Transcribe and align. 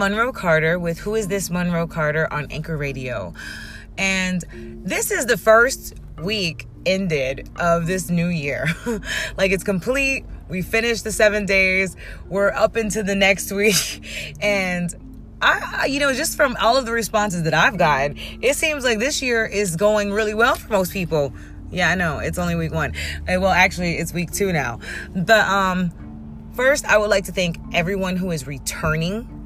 Monroe 0.00 0.32
Carter 0.32 0.78
with 0.78 0.98
Who 0.98 1.14
is 1.14 1.28
This 1.28 1.50
Monroe 1.50 1.86
Carter 1.86 2.26
on 2.32 2.46
Anchor 2.50 2.74
Radio. 2.74 3.34
And 3.98 4.42
this 4.82 5.10
is 5.10 5.26
the 5.26 5.36
first 5.36 5.92
week 6.16 6.66
ended 6.86 7.50
of 7.56 7.86
this 7.86 8.08
new 8.08 8.28
year. 8.28 8.64
like 9.36 9.52
it's 9.52 9.62
complete. 9.62 10.24
We 10.48 10.62
finished 10.62 11.04
the 11.04 11.12
seven 11.12 11.44
days. 11.44 11.96
We're 12.30 12.50
up 12.50 12.78
into 12.78 13.02
the 13.02 13.14
next 13.14 13.52
week. 13.52 14.34
And 14.40 15.36
I, 15.42 15.84
you 15.90 16.00
know, 16.00 16.14
just 16.14 16.34
from 16.34 16.56
all 16.58 16.78
of 16.78 16.86
the 16.86 16.92
responses 16.92 17.42
that 17.42 17.52
I've 17.52 17.76
gotten, 17.76 18.16
it 18.40 18.56
seems 18.56 18.84
like 18.84 19.00
this 19.00 19.20
year 19.20 19.44
is 19.44 19.76
going 19.76 20.12
really 20.12 20.32
well 20.32 20.54
for 20.54 20.72
most 20.72 20.94
people. 20.94 21.34
Yeah, 21.70 21.90
I 21.90 21.94
know. 21.94 22.20
It's 22.20 22.38
only 22.38 22.54
week 22.54 22.72
one. 22.72 22.94
Uh, 23.28 23.38
well, 23.38 23.48
actually, 23.48 23.98
it's 23.98 24.14
week 24.14 24.30
two 24.30 24.50
now. 24.50 24.80
But 25.14 25.46
um, 25.46 25.92
first, 26.54 26.86
I 26.86 26.96
would 26.96 27.10
like 27.10 27.26
to 27.26 27.32
thank 27.32 27.58
everyone 27.74 28.16
who 28.16 28.30
is 28.30 28.46
returning 28.46 29.36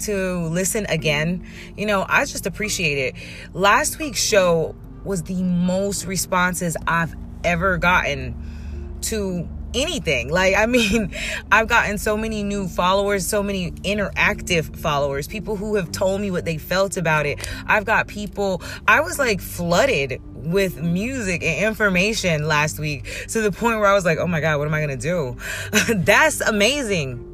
to 0.00 0.46
listen 0.48 0.86
again. 0.88 1.46
You 1.76 1.86
know, 1.86 2.04
I 2.08 2.24
just 2.24 2.46
appreciate 2.46 2.98
it. 2.98 3.14
Last 3.54 3.98
week's 3.98 4.22
show 4.22 4.74
was 5.04 5.22
the 5.24 5.42
most 5.42 6.06
responses 6.06 6.76
I've 6.86 7.14
ever 7.44 7.76
gotten 7.76 8.34
to 9.02 9.48
anything. 9.74 10.30
Like, 10.30 10.56
I 10.56 10.66
mean, 10.66 11.14
I've 11.52 11.68
gotten 11.68 11.98
so 11.98 12.16
many 12.16 12.42
new 12.42 12.68
followers, 12.68 13.26
so 13.26 13.42
many 13.42 13.72
interactive 13.72 14.76
followers, 14.76 15.26
people 15.26 15.56
who 15.56 15.76
have 15.76 15.92
told 15.92 16.20
me 16.20 16.30
what 16.30 16.44
they 16.44 16.58
felt 16.58 16.96
about 16.96 17.26
it. 17.26 17.46
I've 17.66 17.84
got 17.84 18.06
people, 18.06 18.62
I 18.86 19.00
was 19.00 19.18
like 19.18 19.40
flooded 19.40 20.20
with 20.34 20.80
music 20.80 21.42
and 21.42 21.64
information 21.66 22.46
last 22.46 22.78
week 22.78 23.04
to 23.28 23.40
the 23.40 23.50
point 23.50 23.78
where 23.80 23.88
I 23.88 23.94
was 23.94 24.04
like, 24.04 24.18
oh 24.18 24.26
my 24.26 24.40
God, 24.40 24.58
what 24.58 24.68
am 24.68 24.74
I 24.74 24.84
going 24.84 24.98
to 24.98 25.02
do? 25.02 25.36
That's 25.94 26.40
amazing. 26.40 27.33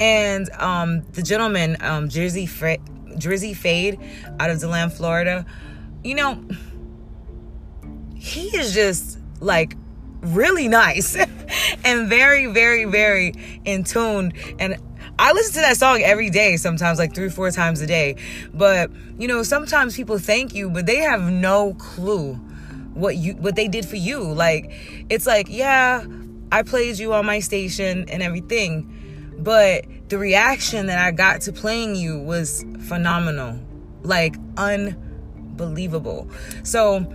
And 0.00 0.50
um, 0.54 1.02
the 1.12 1.22
gentleman, 1.22 1.76
um, 1.80 2.08
Jersey, 2.08 2.46
Drizzy 2.46 3.54
Fade 3.54 4.00
out 4.40 4.50
of 4.50 4.58
DeLand, 4.58 4.92
Florida, 4.92 5.44
you 6.02 6.14
know, 6.14 6.42
he 8.16 8.56
is 8.56 8.74
just 8.74 9.18
like 9.40 9.76
really 10.22 10.68
nice 10.68 11.16
and 11.84 12.08
very, 12.08 12.46
very, 12.46 12.86
very 12.86 13.34
in 13.64 13.84
tune. 13.84 14.32
And 14.58 14.76
I 15.18 15.32
listen 15.32 15.54
to 15.54 15.60
that 15.60 15.76
song 15.76 16.02
every 16.02 16.30
day, 16.30 16.56
sometimes 16.56 16.98
like 16.98 17.14
three, 17.14 17.28
four 17.28 17.50
times 17.50 17.80
a 17.82 17.86
day. 17.86 18.16
But 18.54 18.90
you 19.18 19.28
know, 19.28 19.42
sometimes 19.42 19.94
people 19.96 20.18
thank 20.18 20.54
you, 20.54 20.70
but 20.70 20.86
they 20.86 20.96
have 20.96 21.22
no 21.22 21.74
clue 21.74 22.34
what 22.94 23.16
you 23.16 23.34
what 23.34 23.54
they 23.54 23.68
did 23.68 23.84
for 23.84 23.96
you. 23.96 24.20
Like 24.20 24.72
it's 25.10 25.26
like, 25.26 25.48
yeah, 25.50 26.04
I 26.50 26.62
played 26.62 26.98
you 26.98 27.12
on 27.12 27.26
my 27.26 27.40
station 27.40 28.08
and 28.08 28.22
everything, 28.22 28.99
but 29.40 29.84
the 30.08 30.18
reaction 30.18 30.86
that 30.86 30.98
I 30.98 31.10
got 31.10 31.40
to 31.42 31.52
playing 31.52 31.96
you 31.96 32.18
was 32.18 32.64
phenomenal. 32.86 33.58
Like 34.02 34.36
unbelievable. 34.56 36.28
So 36.62 37.06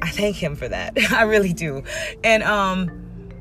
I 0.00 0.10
thank 0.10 0.36
him 0.36 0.56
for 0.56 0.68
that. 0.68 0.96
I 1.12 1.22
really 1.22 1.52
do. 1.52 1.82
And 2.22 2.42
um, 2.42 2.90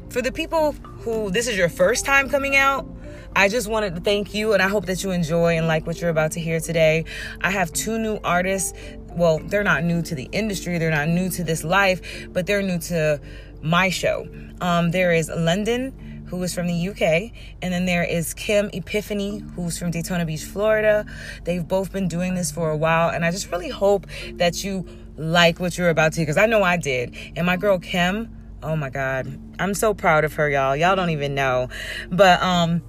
for 0.09 0.21
the 0.21 0.31
people 0.31 0.71
who 0.71 1.31
this 1.31 1.47
is 1.47 1.57
your 1.57 1.69
first 1.69 2.05
time 2.05 2.29
coming 2.29 2.55
out, 2.55 2.87
I 3.35 3.47
just 3.47 3.67
wanted 3.67 3.95
to 3.95 4.01
thank 4.01 4.33
you 4.33 4.53
and 4.53 4.61
I 4.61 4.67
hope 4.67 4.85
that 4.87 5.03
you 5.03 5.11
enjoy 5.11 5.57
and 5.57 5.67
like 5.67 5.87
what 5.87 6.01
you're 6.01 6.09
about 6.09 6.33
to 6.33 6.39
hear 6.39 6.59
today. 6.59 7.05
I 7.41 7.51
have 7.51 7.71
two 7.71 7.97
new 7.97 8.19
artists. 8.23 8.73
Well, 9.09 9.39
they're 9.39 9.63
not 9.63 9.83
new 9.83 10.01
to 10.03 10.15
the 10.15 10.29
industry, 10.31 10.77
they're 10.77 10.91
not 10.91 11.07
new 11.07 11.29
to 11.31 11.43
this 11.43 11.63
life, 11.63 12.27
but 12.31 12.45
they're 12.45 12.61
new 12.61 12.79
to 12.79 13.19
my 13.61 13.89
show. 13.89 14.27
Um, 14.61 14.91
there 14.91 15.11
is 15.11 15.29
London 15.29 15.93
who 16.31 16.41
is 16.43 16.55
from 16.55 16.65
the 16.65 16.89
UK, 16.89 17.31
and 17.61 17.73
then 17.73 17.85
there 17.85 18.03
is 18.03 18.33
Kim 18.33 18.69
Epiphany, 18.73 19.39
who's 19.55 19.77
from 19.77 19.91
Daytona 19.91 20.25
Beach, 20.25 20.45
Florida. 20.45 21.05
They've 21.43 21.67
both 21.67 21.91
been 21.91 22.07
doing 22.07 22.35
this 22.35 22.51
for 22.51 22.71
a 22.71 22.77
while, 22.77 23.09
and 23.09 23.25
I 23.25 23.31
just 23.31 23.51
really 23.51 23.69
hope 23.69 24.07
that 24.35 24.63
you 24.63 24.87
like 25.17 25.59
what 25.59 25.77
you're 25.77 25.89
about 25.89 26.13
to 26.13 26.19
hear 26.19 26.25
because 26.25 26.37
I 26.37 26.45
know 26.45 26.63
I 26.63 26.77
did. 26.77 27.15
And 27.35 27.45
my 27.45 27.57
girl 27.57 27.79
Kim, 27.79 28.33
oh 28.63 28.77
my 28.77 28.89
God, 28.89 29.37
I'm 29.59 29.73
so 29.73 29.93
proud 29.93 30.23
of 30.23 30.33
her, 30.35 30.49
y'all. 30.49 30.75
Y'all 30.75 30.95
don't 30.95 31.09
even 31.09 31.35
know. 31.35 31.67
But 32.09 32.41
um 32.41 32.81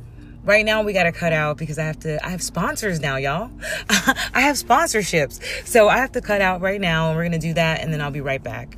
right 0.45 0.65
now 0.65 0.83
we 0.83 0.93
got 0.93 1.05
to 1.05 1.13
cut 1.13 1.33
out 1.33 1.57
because 1.57 1.79
I 1.79 1.85
have 1.85 1.99
to 2.01 2.25
I 2.25 2.31
have 2.31 2.43
sponsors 2.43 3.01
now, 3.01 3.17
y'all. 3.17 3.51
I 3.91 4.41
have 4.41 4.57
sponsorships. 4.57 5.41
So 5.67 5.89
I 5.89 5.99
have 5.99 6.13
to 6.13 6.21
cut 6.21 6.41
out 6.41 6.61
right 6.61 6.81
now 6.81 7.09
and 7.09 7.17
we're 7.17 7.25
going 7.25 7.33
to 7.33 7.39
do 7.39 7.55
that 7.55 7.81
and 7.81 7.93
then 7.93 8.01
I'll 8.01 8.11
be 8.11 8.21
right 8.21 8.43
back. 8.43 8.77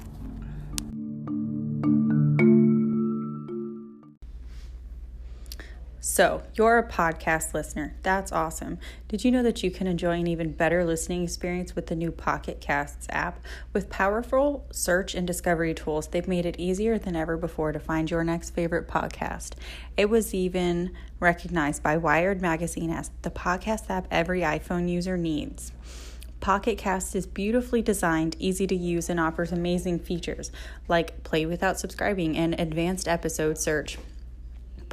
So, 6.06 6.42
you're 6.52 6.76
a 6.76 6.86
podcast 6.86 7.54
listener. 7.54 7.96
That's 8.02 8.30
awesome. 8.30 8.78
Did 9.08 9.24
you 9.24 9.30
know 9.30 9.42
that 9.42 9.62
you 9.62 9.70
can 9.70 9.86
enjoy 9.86 10.20
an 10.20 10.26
even 10.26 10.52
better 10.52 10.84
listening 10.84 11.24
experience 11.24 11.74
with 11.74 11.86
the 11.86 11.96
new 11.96 12.10
Pocket 12.10 12.60
Casts 12.60 13.06
app? 13.08 13.40
With 13.72 13.88
powerful 13.88 14.66
search 14.70 15.14
and 15.14 15.26
discovery 15.26 15.72
tools, 15.72 16.08
they've 16.08 16.28
made 16.28 16.44
it 16.44 16.60
easier 16.60 16.98
than 16.98 17.16
ever 17.16 17.38
before 17.38 17.72
to 17.72 17.78
find 17.78 18.10
your 18.10 18.22
next 18.22 18.50
favorite 18.50 18.86
podcast. 18.86 19.52
It 19.96 20.10
was 20.10 20.34
even 20.34 20.92
recognized 21.20 21.82
by 21.82 21.96
Wired 21.96 22.42
Magazine 22.42 22.90
as 22.90 23.10
the 23.22 23.30
podcast 23.30 23.88
app 23.88 24.06
every 24.10 24.42
iPhone 24.42 24.90
user 24.90 25.16
needs. 25.16 25.72
Pocket 26.40 26.76
Cast 26.76 27.16
is 27.16 27.26
beautifully 27.26 27.80
designed, 27.80 28.36
easy 28.38 28.66
to 28.66 28.76
use, 28.76 29.08
and 29.08 29.18
offers 29.18 29.52
amazing 29.52 30.00
features 30.00 30.52
like 30.86 31.22
play 31.22 31.46
without 31.46 31.80
subscribing 31.80 32.36
and 32.36 32.60
advanced 32.60 33.08
episode 33.08 33.56
search. 33.56 33.96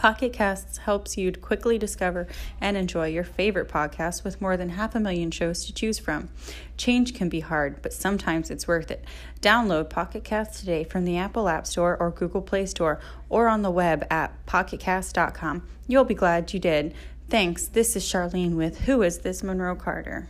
Pocket 0.01 0.33
Casts 0.33 0.79
helps 0.79 1.15
you 1.15 1.31
quickly 1.31 1.77
discover 1.77 2.25
and 2.59 2.75
enjoy 2.75 3.05
your 3.05 3.23
favorite 3.23 3.69
podcasts 3.69 4.23
with 4.23 4.41
more 4.41 4.57
than 4.57 4.69
half 4.69 4.95
a 4.95 4.99
million 4.99 5.29
shows 5.29 5.63
to 5.63 5.71
choose 5.71 5.99
from. 5.99 6.29
Change 6.75 7.13
can 7.13 7.29
be 7.29 7.41
hard, 7.41 7.83
but 7.83 7.93
sometimes 7.93 8.49
it's 8.49 8.67
worth 8.67 8.89
it. 8.89 9.05
Download 9.41 9.91
Pocket 9.91 10.23
Casts 10.23 10.59
today 10.59 10.83
from 10.83 11.05
the 11.05 11.17
Apple 11.17 11.47
App 11.47 11.67
Store 11.67 11.95
or 11.97 12.09
Google 12.09 12.41
Play 12.41 12.65
Store 12.65 12.99
or 13.29 13.47
on 13.47 13.61
the 13.61 13.69
web 13.69 14.07
at 14.09 14.43
pocketcast.com. 14.47 15.67
You'll 15.85 16.03
be 16.03 16.15
glad 16.15 16.51
you 16.51 16.59
did. 16.59 16.95
Thanks. 17.29 17.67
This 17.67 17.95
is 17.95 18.03
Charlene 18.03 18.55
with 18.55 18.85
Who 18.85 19.03
is 19.03 19.19
This 19.19 19.43
Monroe 19.43 19.75
Carter? 19.75 20.27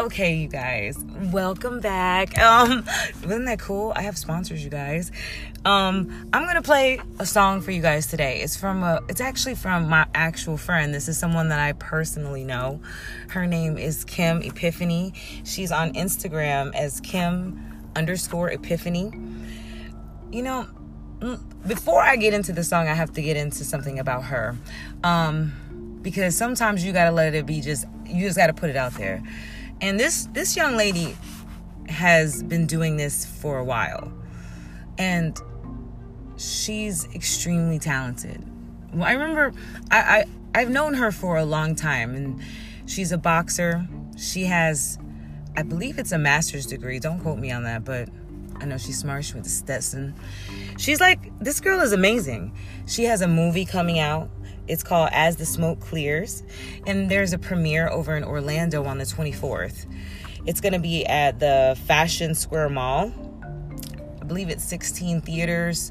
Okay, 0.00 0.36
you 0.36 0.48
guys, 0.48 0.96
welcome 1.30 1.78
back. 1.80 2.38
Um, 2.38 2.86
wasn't 3.22 3.44
that 3.44 3.58
cool? 3.58 3.92
I 3.94 4.00
have 4.00 4.16
sponsors, 4.16 4.64
you 4.64 4.70
guys. 4.70 5.12
Um, 5.66 6.26
I'm 6.32 6.46
gonna 6.46 6.62
play 6.62 7.00
a 7.18 7.26
song 7.26 7.60
for 7.60 7.70
you 7.70 7.82
guys 7.82 8.06
today. 8.06 8.40
It's 8.40 8.56
from 8.56 8.82
a, 8.82 9.00
it's 9.10 9.20
actually 9.20 9.56
from 9.56 9.90
my 9.90 10.06
actual 10.14 10.56
friend. 10.56 10.94
This 10.94 11.06
is 11.06 11.18
someone 11.18 11.50
that 11.50 11.60
I 11.60 11.72
personally 11.72 12.44
know. 12.44 12.80
Her 13.28 13.46
name 13.46 13.76
is 13.76 14.06
Kim 14.06 14.40
Epiphany. 14.40 15.12
She's 15.44 15.70
on 15.70 15.92
Instagram 15.92 16.74
as 16.74 17.00
Kim 17.00 17.92
underscore 17.94 18.50
Epiphany. 18.50 19.12
You 20.32 20.42
know, 20.42 20.66
before 21.66 22.00
I 22.00 22.16
get 22.16 22.32
into 22.32 22.54
the 22.54 22.64
song, 22.64 22.88
I 22.88 22.94
have 22.94 23.12
to 23.12 23.20
get 23.20 23.36
into 23.36 23.64
something 23.64 23.98
about 23.98 24.24
her. 24.24 24.56
Um, 25.04 25.98
because 26.00 26.34
sometimes 26.34 26.86
you 26.86 26.94
gotta 26.94 27.12
let 27.12 27.34
it 27.34 27.44
be 27.44 27.60
just, 27.60 27.84
you 28.06 28.24
just 28.24 28.38
gotta 28.38 28.54
put 28.54 28.70
it 28.70 28.76
out 28.76 28.94
there. 28.94 29.22
And 29.80 29.98
this 29.98 30.26
this 30.32 30.56
young 30.56 30.76
lady 30.76 31.16
has 31.88 32.42
been 32.42 32.66
doing 32.66 32.96
this 32.96 33.24
for 33.24 33.58
a 33.58 33.64
while. 33.64 34.12
And 34.98 35.38
she's 36.36 37.06
extremely 37.14 37.78
talented. 37.78 38.44
I 39.00 39.12
remember 39.12 39.52
I, 39.90 39.98
I 39.98 40.24
I've 40.54 40.70
known 40.70 40.94
her 40.94 41.12
for 41.12 41.36
a 41.36 41.44
long 41.44 41.74
time 41.74 42.14
and 42.14 42.40
she's 42.86 43.12
a 43.12 43.18
boxer. 43.18 43.86
She 44.16 44.44
has 44.44 44.98
I 45.56 45.62
believe 45.62 45.98
it's 45.98 46.12
a 46.12 46.18
master's 46.18 46.66
degree. 46.66 46.98
Don't 46.98 47.20
quote 47.20 47.38
me 47.38 47.50
on 47.50 47.64
that, 47.64 47.84
but 47.84 48.08
I 48.60 48.66
know 48.66 48.78
she's 48.78 48.98
smart. 48.98 49.24
She 49.24 49.34
went 49.34 49.44
to 49.44 49.50
Stetson. 49.50 50.14
She's 50.78 51.00
like, 51.00 51.32
this 51.40 51.60
girl 51.60 51.80
is 51.80 51.92
amazing. 51.92 52.54
She 52.86 53.04
has 53.04 53.22
a 53.22 53.28
movie 53.28 53.64
coming 53.64 53.98
out 53.98 54.28
it's 54.70 54.84
called 54.84 55.08
As 55.12 55.36
the 55.36 55.44
Smoke 55.44 55.80
Clears, 55.80 56.44
and 56.86 57.10
there's 57.10 57.32
a 57.32 57.38
premiere 57.38 57.88
over 57.88 58.16
in 58.16 58.22
Orlando 58.22 58.84
on 58.84 58.98
the 58.98 59.04
24th. 59.04 59.84
It's 60.46 60.60
going 60.60 60.72
to 60.72 60.78
be 60.78 61.04
at 61.04 61.40
the 61.40 61.76
Fashion 61.86 62.36
Square 62.36 62.68
Mall. 62.70 63.12
I 64.20 64.24
believe 64.24 64.48
it's 64.48 64.62
16 64.64 65.22
theaters. 65.22 65.90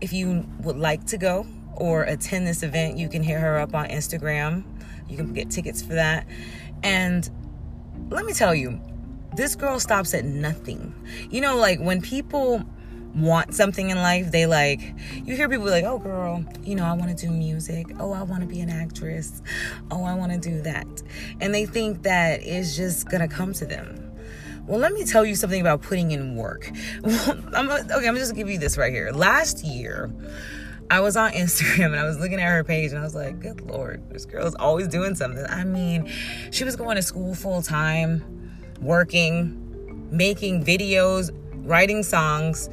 If 0.00 0.12
you 0.12 0.46
would 0.60 0.78
like 0.78 1.04
to 1.08 1.18
go 1.18 1.46
or 1.74 2.04
attend 2.04 2.46
this 2.46 2.62
event, 2.62 2.96
you 2.96 3.10
can 3.10 3.22
hit 3.22 3.38
her 3.38 3.58
up 3.58 3.74
on 3.74 3.88
Instagram. 3.88 4.64
You 5.08 5.18
can 5.18 5.34
get 5.34 5.50
tickets 5.50 5.82
for 5.82 5.92
that. 5.92 6.26
And 6.82 7.28
let 8.08 8.24
me 8.24 8.32
tell 8.32 8.54
you, 8.54 8.80
this 9.36 9.54
girl 9.54 9.78
stops 9.78 10.14
at 10.14 10.24
nothing. 10.24 10.94
You 11.30 11.42
know, 11.42 11.58
like 11.58 11.78
when 11.78 12.00
people 12.00 12.64
want 13.14 13.54
something 13.54 13.90
in 13.90 13.98
life, 13.98 14.30
they 14.30 14.46
like, 14.46 14.80
you 15.24 15.36
hear 15.36 15.48
people 15.48 15.66
like, 15.66 15.84
oh, 15.84 15.98
girl, 15.98 16.44
you 16.62 16.74
know, 16.74 16.84
I 16.84 16.94
want 16.94 17.16
to 17.16 17.26
do 17.26 17.32
music. 17.32 17.86
Oh, 17.98 18.12
I 18.12 18.22
want 18.22 18.42
to 18.42 18.46
be 18.46 18.60
an 18.60 18.70
actress. 18.70 19.42
Oh, 19.90 20.04
I 20.04 20.14
want 20.14 20.32
to 20.32 20.38
do 20.38 20.62
that. 20.62 20.86
And 21.40 21.54
they 21.54 21.66
think 21.66 22.02
that 22.02 22.42
it's 22.42 22.76
just 22.76 23.08
going 23.08 23.26
to 23.26 23.34
come 23.34 23.52
to 23.54 23.66
them. 23.66 24.10
Well, 24.66 24.78
let 24.78 24.92
me 24.92 25.04
tell 25.04 25.24
you 25.24 25.34
something 25.34 25.60
about 25.60 25.82
putting 25.82 26.12
in 26.12 26.36
work. 26.36 26.70
I'm, 27.04 27.70
okay, 27.70 28.08
I'm 28.08 28.16
just 28.16 28.32
going 28.32 28.34
to 28.34 28.34
give 28.34 28.50
you 28.50 28.58
this 28.58 28.78
right 28.78 28.92
here. 28.92 29.10
Last 29.10 29.64
year, 29.64 30.12
I 30.88 31.00
was 31.00 31.16
on 31.16 31.32
Instagram 31.32 31.86
and 31.86 31.96
I 31.96 32.04
was 32.04 32.18
looking 32.18 32.40
at 32.40 32.48
her 32.48 32.64
page 32.64 32.92
and 32.92 33.00
I 33.00 33.02
was 33.02 33.14
like, 33.14 33.40
good 33.40 33.60
Lord, 33.62 34.08
this 34.10 34.24
girl's 34.24 34.54
always 34.54 34.88
doing 34.88 35.14
something. 35.14 35.44
I 35.46 35.64
mean, 35.64 36.10
she 36.50 36.64
was 36.64 36.76
going 36.76 36.96
to 36.96 37.02
school 37.02 37.34
full 37.34 37.62
time, 37.62 38.60
working, 38.80 39.58
making 40.10 40.64
videos, 40.64 41.30
writing 41.64 42.02
songs, 42.02 42.68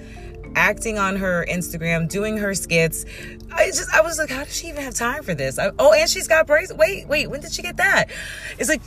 acting 0.55 0.97
on 0.97 1.15
her 1.17 1.45
Instagram, 1.49 2.09
doing 2.09 2.37
her 2.37 2.53
skits. 2.53 3.05
I 3.51 3.67
just, 3.67 3.93
I 3.93 4.01
was 4.01 4.17
like, 4.17 4.29
how 4.29 4.43
does 4.43 4.55
she 4.55 4.67
even 4.67 4.83
have 4.83 4.93
time 4.93 5.23
for 5.23 5.33
this? 5.33 5.57
I, 5.59 5.71
oh, 5.79 5.93
and 5.93 6.09
she's 6.09 6.27
got 6.27 6.47
braces. 6.47 6.75
Wait, 6.75 7.07
wait, 7.07 7.29
when 7.29 7.41
did 7.41 7.51
she 7.51 7.61
get 7.61 7.77
that? 7.77 8.09
It's 8.57 8.69
like, 8.69 8.81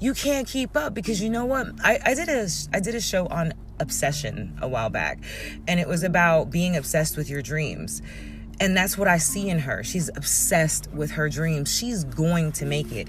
you 0.00 0.14
can't 0.14 0.46
keep 0.46 0.76
up 0.76 0.94
because 0.94 1.20
you 1.20 1.28
know 1.28 1.44
what? 1.44 1.68
I, 1.82 1.98
I 2.04 2.14
did 2.14 2.28
a, 2.28 2.48
I 2.72 2.80
did 2.80 2.94
a 2.94 3.00
show 3.00 3.26
on 3.26 3.52
obsession 3.80 4.56
a 4.60 4.68
while 4.68 4.90
back 4.90 5.18
and 5.66 5.78
it 5.80 5.88
was 5.88 6.02
about 6.02 6.50
being 6.50 6.76
obsessed 6.76 7.16
with 7.16 7.28
your 7.28 7.42
dreams. 7.42 8.02
And 8.60 8.76
that's 8.76 8.98
what 8.98 9.06
I 9.06 9.18
see 9.18 9.48
in 9.48 9.60
her. 9.60 9.84
She's 9.84 10.08
obsessed 10.08 10.90
with 10.92 11.12
her 11.12 11.28
dreams. 11.28 11.72
She's 11.72 12.02
going 12.02 12.50
to 12.52 12.66
make 12.66 12.90
it. 12.90 13.08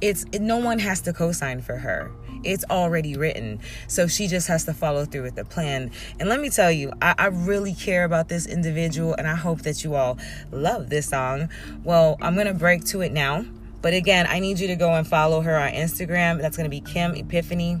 It's 0.00 0.24
no 0.32 0.56
one 0.56 0.78
has 0.78 1.02
to 1.02 1.12
co-sign 1.12 1.60
for 1.60 1.76
her 1.76 2.10
it's 2.44 2.64
already 2.70 3.16
written. 3.16 3.60
So 3.88 4.06
she 4.06 4.26
just 4.26 4.48
has 4.48 4.64
to 4.64 4.74
follow 4.74 5.04
through 5.04 5.22
with 5.22 5.36
the 5.36 5.44
plan. 5.44 5.90
And 6.18 6.28
let 6.28 6.40
me 6.40 6.50
tell 6.50 6.70
you, 6.70 6.92
I, 7.00 7.14
I 7.18 7.26
really 7.26 7.74
care 7.74 8.04
about 8.04 8.28
this 8.28 8.46
individual, 8.46 9.14
and 9.14 9.26
I 9.26 9.34
hope 9.34 9.62
that 9.62 9.84
you 9.84 9.94
all 9.94 10.18
love 10.50 10.90
this 10.90 11.08
song. 11.08 11.48
Well, 11.84 12.16
I'm 12.20 12.34
going 12.34 12.46
to 12.46 12.54
break 12.54 12.84
to 12.86 13.00
it 13.02 13.12
now. 13.12 13.44
But 13.82 13.94
again, 13.94 14.26
I 14.28 14.40
need 14.40 14.58
you 14.58 14.66
to 14.68 14.76
go 14.76 14.94
and 14.94 15.06
follow 15.06 15.42
her 15.42 15.56
on 15.56 15.70
Instagram. 15.70 16.40
That's 16.40 16.56
going 16.56 16.68
to 16.68 16.70
be 16.70 16.80
Kim 16.80 17.14
Epiphany, 17.14 17.80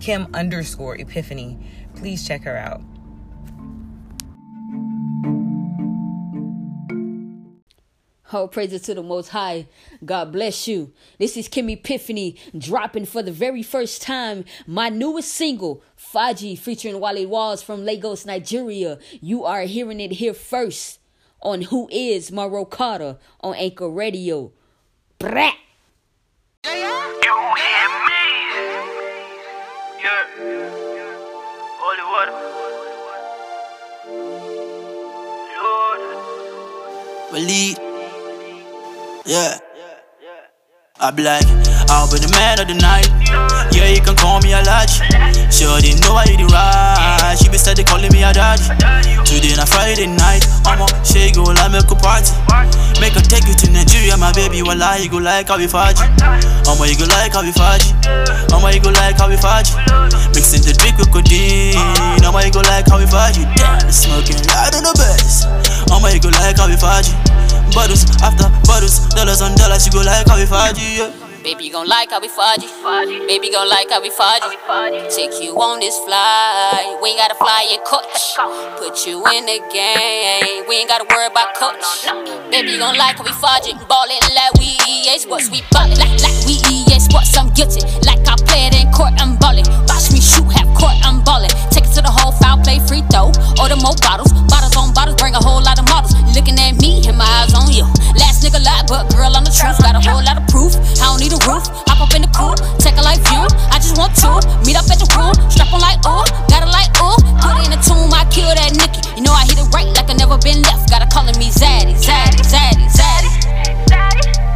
Kim 0.00 0.28
underscore 0.32 0.96
Epiphany. 0.96 1.58
Please 1.96 2.26
check 2.26 2.42
her 2.44 2.56
out. 2.56 2.80
All 8.32 8.48
praises 8.48 8.82
to 8.82 8.94
the 8.94 9.02
Most 9.04 9.28
High. 9.28 9.68
God 10.04 10.32
bless 10.32 10.66
you. 10.66 10.92
This 11.18 11.36
is 11.36 11.46
Kim 11.46 11.68
Epiphany 11.70 12.36
dropping 12.58 13.04
for 13.04 13.22
the 13.22 13.30
very 13.30 13.62
first 13.62 14.02
time 14.02 14.44
my 14.66 14.88
newest 14.88 15.32
single, 15.32 15.82
Faji, 15.96 16.58
featuring 16.58 16.98
Wale 16.98 17.28
Walls 17.28 17.62
from 17.62 17.84
Lagos, 17.84 18.26
Nigeria. 18.26 18.98
You 19.20 19.44
are 19.44 19.62
hearing 19.62 20.00
it 20.00 20.12
here 20.12 20.34
first 20.34 20.98
on 21.40 21.62
Who 21.62 21.88
Is 21.92 22.32
Monroe 22.32 22.64
Carter 22.64 23.18
on 23.40 23.54
Anchor 23.54 23.88
Radio. 23.88 24.52
Brat. 25.20 25.54
You 26.64 26.72
hear 26.72 26.82
me? 28.08 28.22
Yeah. 30.02 30.24
Holy 31.78 32.02
water. 32.12 32.56
Believe. 37.32 37.95
Yeah. 39.26 39.58
I 40.98 41.10
be 41.12 41.20
like, 41.22 41.44
I'll 41.92 42.08
be 42.08 42.16
the 42.16 42.30
man 42.32 42.56
of 42.56 42.72
the 42.72 42.78
night. 42.80 43.04
Yeah, 43.68 43.92
you 43.92 44.00
can 44.00 44.16
call 44.16 44.40
me 44.40 44.56
a 44.56 44.64
lad. 44.64 44.88
Sure 45.52 45.76
didn't 45.76 46.00
know 46.00 46.16
I 46.16 46.24
did 46.24 46.40
right. 46.48 47.36
She 47.36 47.52
be 47.52 47.58
steady 47.60 47.84
calling 47.84 48.08
me 48.16 48.24
a 48.24 48.32
dad. 48.32 48.56
Today 49.28 49.52
on 49.52 49.60
a 49.60 49.66
Friday 49.68 50.08
night, 50.08 50.40
I'ma 50.64 50.88
she 51.04 51.28
go 51.36 51.44
like 51.52 51.68
make 51.68 51.84
a 51.84 51.96
party. 52.00 52.32
Make 52.96 53.12
her 53.12 53.20
take 53.20 53.44
you 53.44 53.52
to 53.60 53.66
Nigeria, 53.68 54.16
my 54.16 54.32
baby. 54.32 54.64
Wallah, 54.64 54.96
you 54.96 55.12
go 55.12 55.20
like 55.20 55.52
how 55.52 55.60
we 55.60 55.68
faji. 55.68 56.00
I'ma 56.64 56.88
you 56.88 56.96
go 56.96 57.04
like 57.12 57.36
how 57.36 57.44
we 57.44 57.52
faji. 57.52 57.92
I'ma 58.48 58.72
you 58.72 58.80
go 58.80 58.88
like 58.96 59.20
how 59.20 59.28
we 59.28 59.36
fudge. 59.36 59.76
Mixing 60.32 60.64
the 60.64 60.72
drink 60.72 60.96
with 60.96 61.12
codeine. 61.12 61.76
I'ma 62.24 62.40
you 62.40 62.52
go 62.56 62.64
like 62.64 62.88
how 62.88 62.96
we 62.96 63.04
faji. 63.04 63.44
Damn, 63.60 63.84
smoking 63.92 64.40
loud 64.48 64.72
on 64.80 64.88
the 64.88 64.94
best. 64.96 65.44
I'ma 65.92 66.08
you 66.08 66.24
go 66.24 66.32
like 66.40 66.56
how 66.56 66.72
we 66.72 66.80
faji. 66.80 67.12
Bottles 67.76 68.08
after 68.24 68.48
bottles, 68.64 69.04
dollars 69.12 69.42
on 69.44 69.52
dollars, 69.54 69.84
you 69.84 69.92
go 69.92 70.00
like 70.00 70.24
how 70.26 70.40
we 70.40 70.48
faji, 70.48 70.96
yeah. 70.96 71.12
Baby 71.44 71.68
gon' 71.68 71.86
like 71.86 72.10
how 72.10 72.20
we 72.20 72.26
faji. 72.26 72.66
Baby 73.28 73.52
gon' 73.52 73.68
like 73.68 73.90
how 73.90 74.00
we 74.00 74.08
faji. 74.08 74.48
Take 75.14 75.36
you 75.44 75.52
on 75.60 75.78
this 75.78 75.94
fly. 76.08 76.98
We 77.02 77.10
ain't 77.10 77.20
gotta 77.20 77.36
fly 77.36 77.68
your 77.70 77.84
coach. 77.84 78.34
Put 78.80 79.06
you 79.06 79.20
in 79.28 79.44
the 79.44 79.60
game. 79.70 80.64
We 80.66 80.80
ain't 80.80 80.88
gotta 80.88 81.04
worry 81.04 81.28
about 81.28 81.54
coach. 81.54 81.84
Baby 82.50 82.72
you 82.74 82.78
gon' 82.78 82.96
like 82.96 83.18
how 83.20 83.24
we 83.24 83.30
faji. 83.30 83.76
Ballin' 83.86 84.24
like 84.32 84.56
we 84.56 84.72
EA 84.88 85.20
sports. 85.20 85.52
We 85.52 85.60
ballin' 85.70 86.00
like, 86.00 86.16
like 86.24 86.34
we 86.48 86.56
EA 86.72 86.98
sports. 86.98 87.36
I'm 87.36 87.52
guilty. 87.52 87.84
Like 88.08 88.24
I 88.26 88.34
played 88.48 88.72
in 88.72 88.90
court, 88.90 89.12
I'm 89.20 89.36
ballin'. 89.36 89.68
Watch 89.86 90.10
me 90.10 90.18
shoot 90.24 90.48
half 90.48 90.66
court, 90.74 90.96
I'm 91.04 91.22
ballin'. 91.22 91.52
Take 91.70 91.84
it 91.84 91.92
to 91.94 92.00
the 92.00 92.10
whole 92.10 92.32
foul, 92.40 92.56
play 92.64 92.80
free 92.88 93.04
throw. 93.12 93.30
Order 93.60 93.76
more 93.78 93.94
bottles. 94.00 94.32
Bottles 94.48 94.74
on 94.74 94.96
bottles, 94.96 95.20
bring 95.20 95.36
a 95.36 95.42
whole 95.44 95.60
lot 95.60 95.78
of 95.78 95.86
models. 95.86 96.15
Looking 96.36 96.60
at 96.60 96.76
me 96.84 97.00
and 97.08 97.16
my 97.16 97.24
eyes 97.24 97.56
on 97.56 97.72
you. 97.72 97.88
Last 98.12 98.44
nigga 98.44 98.60
lie, 98.60 98.84
but 98.84 99.08
girl, 99.16 99.32
I'm 99.32 99.48
the 99.48 99.50
truth. 99.50 99.80
Got 99.80 99.96
a 99.96 100.04
whole 100.04 100.20
lot 100.20 100.36
of 100.36 100.44
proof. 100.52 100.76
I 101.00 101.08
don't 101.08 101.16
need 101.16 101.32
a 101.32 101.40
roof. 101.48 101.64
Hop 101.88 102.04
up 102.04 102.12
in 102.12 102.20
the 102.20 102.28
coupe, 102.36 102.60
take 102.76 103.00
a 103.00 103.02
life 103.02 103.24
view. 103.24 103.40
I 103.72 103.80
just 103.80 103.96
want 103.96 104.12
to 104.20 104.44
meet 104.68 104.76
up 104.76 104.84
at 104.92 105.00
the 105.00 105.08
room. 105.16 105.32
Strap 105.48 105.72
on 105.72 105.80
like 105.80 105.96
ooh, 106.04 106.28
got 106.52 106.60
it 106.60 106.68
like 106.68 106.92
ooh. 107.00 107.16
Put 107.40 107.56
it 107.56 107.64
in 107.64 107.72
the 107.72 107.80
tomb, 107.80 108.12
I 108.12 108.28
kill 108.28 108.52
that 108.52 108.76
Nicky. 108.76 109.00
You 109.16 109.24
know 109.24 109.32
I 109.32 109.48
hit 109.48 109.56
it 109.56 109.64
right 109.72 109.88
like 109.96 110.12
I 110.12 110.14
never 110.20 110.36
been 110.36 110.60
left. 110.60 110.92
Gotta 110.92 111.08
calling 111.08 111.40
me 111.40 111.48
Zaddy, 111.48 111.96
Zaddy, 111.96 112.44
Zaddy, 112.44 112.84
Zaddy. 112.92 113.32
You 113.56 114.55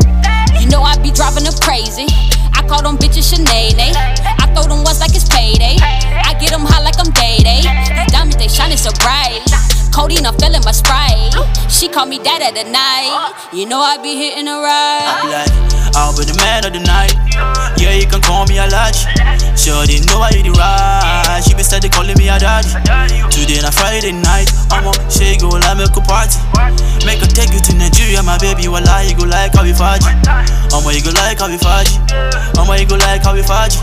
know 0.70 0.82
I 0.82 0.96
be 1.02 1.10
dropping 1.10 1.44
them 1.44 1.54
crazy. 1.60 2.06
I 2.54 2.64
call 2.66 2.82
them 2.82 2.96
bitches 2.96 3.34
Sinead. 3.34 3.76
Eh? 3.76 3.92
I 4.38 4.46
throw 4.54 4.64
them 4.70 4.84
once 4.84 5.00
like 5.00 5.14
it's 5.14 5.28
payday. 5.28 5.76
I 5.82 6.34
get 6.38 6.50
them 6.50 6.62
hot 6.62 6.82
like 6.84 6.98
I'm 6.98 7.10
day 7.12 7.42
day. 7.42 7.60
These 7.60 7.90
eh? 7.90 8.06
diamonds 8.06 8.36
they 8.36 8.48
shining 8.48 8.78
so 8.78 8.90
bright. 9.02 9.42
Codeine, 9.92 10.24
I'm 10.24 10.38
feeling 10.38 10.62
my 10.64 10.72
sprite. 10.72 11.34
She 11.68 11.88
call 11.88 12.06
me 12.06 12.18
dad 12.18 12.42
at 12.42 12.54
the 12.54 12.64
night. 12.70 13.34
You 13.52 13.66
know 13.66 13.80
I 13.80 13.98
be 13.98 14.14
hitting 14.16 14.46
her 14.46 14.62
right. 14.62 15.69
I'll 15.94 16.14
be 16.16 16.24
the 16.24 16.34
man 16.38 16.64
of 16.64 16.72
the 16.72 16.80
night. 16.80 17.14
Yeah, 17.78 17.94
you 17.96 18.06
can 18.06 18.20
call 18.20 18.46
me 18.46 18.58
a 18.58 18.66
lad. 18.68 18.94
Sure 19.58 19.84
didn't 19.86 20.06
know 20.08 20.20
I 20.20 20.30
did 20.30 20.48
right. 20.56 21.40
She 21.44 21.54
be 21.54 21.62
steady 21.62 21.88
calling 21.88 22.16
me 22.16 22.28
a 22.28 22.38
daddy. 22.38 22.68
Today 23.30 23.58
on 23.60 23.68
a 23.68 23.72
Friday 23.72 24.12
night, 24.12 24.48
I'ma 24.70 24.92
she 25.10 25.36
go 25.38 25.48
like 25.56 25.76
make 25.76 25.94
a 25.94 26.02
party. 26.02 26.38
Make 27.04 27.20
her 27.24 27.30
take 27.30 27.52
you 27.52 27.60
to 27.60 27.72
Nigeria, 27.76 28.22
my 28.22 28.36
baby. 28.38 28.68
Wallah, 28.68 29.02
you 29.04 29.16
go 29.16 29.24
like 29.24 29.54
how 29.54 29.64
we 29.64 29.72
faji. 29.72 30.08
I'ma 30.72 30.90
you 30.90 31.02
go 31.02 31.10
like 31.16 31.38
how 31.40 31.48
we 31.48 31.56
faji. 31.56 31.96
I'ma 32.56 32.74
you 32.76 32.86
go 32.86 32.96
like 32.96 33.22
how 33.22 33.34
we 33.34 33.42
faji. 33.42 33.80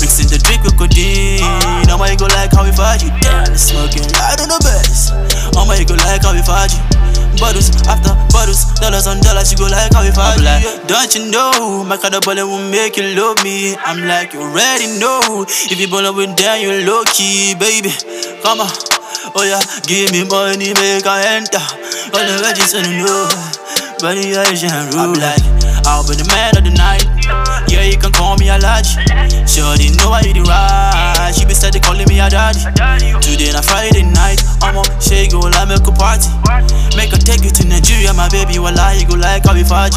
Mixing 0.00 0.28
the 0.28 0.38
drink 0.40 0.64
with 0.64 0.76
codeine. 0.76 1.42
I'ma 1.88 2.06
you 2.12 2.16
go 2.16 2.26
like 2.32 2.52
how 2.52 2.64
we 2.64 2.70
faji. 2.72 3.08
Damn, 3.20 3.56
smoking 3.56 4.06
loud 4.16 4.40
on 4.40 4.48
the 4.48 4.60
best. 4.64 5.12
I'ma 5.56 5.74
you 5.74 5.84
go 5.86 5.94
like 5.94 6.22
how 6.22 6.32
we 6.32 6.40
faji 6.44 6.78
bottles 7.40 7.72
after 7.88 8.12
bottles, 8.30 8.68
dollars 8.78 9.08
on 9.08 9.18
dollars, 9.24 9.50
you 9.50 9.58
go 9.58 9.66
like 9.66 9.90
how 9.96 10.04
if 10.04 10.18
I 10.20 10.36
like, 10.36 10.62
don't 10.86 11.08
you 11.16 11.32
know, 11.32 11.82
my 11.82 11.96
kind 11.96 12.14
of 12.14 12.22
bullet 12.22 12.46
will 12.46 12.62
make 12.70 12.96
you 12.96 13.16
love 13.16 13.42
me. 13.42 13.74
I'm 13.80 14.06
like, 14.06 14.34
you 14.36 14.44
already 14.44 14.86
know, 15.00 15.48
if 15.48 15.80
you 15.80 15.88
bullet 15.88 16.12
with 16.12 16.36
down, 16.36 16.60
you 16.60 16.84
low 16.84 17.02
key, 17.08 17.56
baby. 17.56 17.90
Come 18.44 18.60
on, 18.60 18.70
oh 19.34 19.42
yeah, 19.42 19.64
give 19.88 20.12
me 20.12 20.28
money, 20.28 20.76
make 20.76 21.08
I 21.08 21.40
enter. 21.40 21.64
All 22.12 22.20
the 22.20 22.36
veggies 22.44 22.76
in 22.76 22.84
the 22.84 22.94
know, 23.00 23.26
but 24.04 24.14
the 24.14 24.36
rule. 24.92 25.00
I'm 25.00 25.16
like, 25.16 25.42
I'll 25.88 26.04
be 26.06 26.14
the 26.14 26.28
man 26.28 26.56
of 26.56 26.64
the 26.64 26.70
night. 26.76 27.39
Yeah, 27.80 27.88
you 27.88 27.96
can 27.96 28.12
call 28.12 28.36
me 28.36 28.52
a 28.52 28.58
lad. 28.60 28.84
Sure, 29.48 29.72
they 29.80 29.88
know 29.96 30.12
I 30.12 30.20
did 30.20 30.36
right. 30.44 31.32
She 31.32 31.48
be 31.48 31.54
steady 31.56 31.80
calling 31.80 32.04
me 32.12 32.20
a 32.20 32.28
daddy. 32.28 32.60
Today 33.24 33.48
on 33.48 33.56
a 33.56 33.62
Friday 33.64 34.04
night, 34.04 34.44
I'ma 34.60 34.84
she 35.00 35.24
go 35.32 35.40
like 35.48 35.64
make 35.64 35.80
a 35.88 35.92
party. 35.96 36.28
Make 36.92 37.16
her 37.16 37.22
take 37.22 37.40
you 37.40 37.48
to 37.48 37.64
Nigeria, 37.64 38.12
my 38.12 38.28
baby. 38.28 38.60
Wallah, 38.60 38.92
you 38.92 39.08
go 39.08 39.16
like 39.16 39.48
how 39.48 39.56
we 39.56 39.64
faji. 39.64 39.96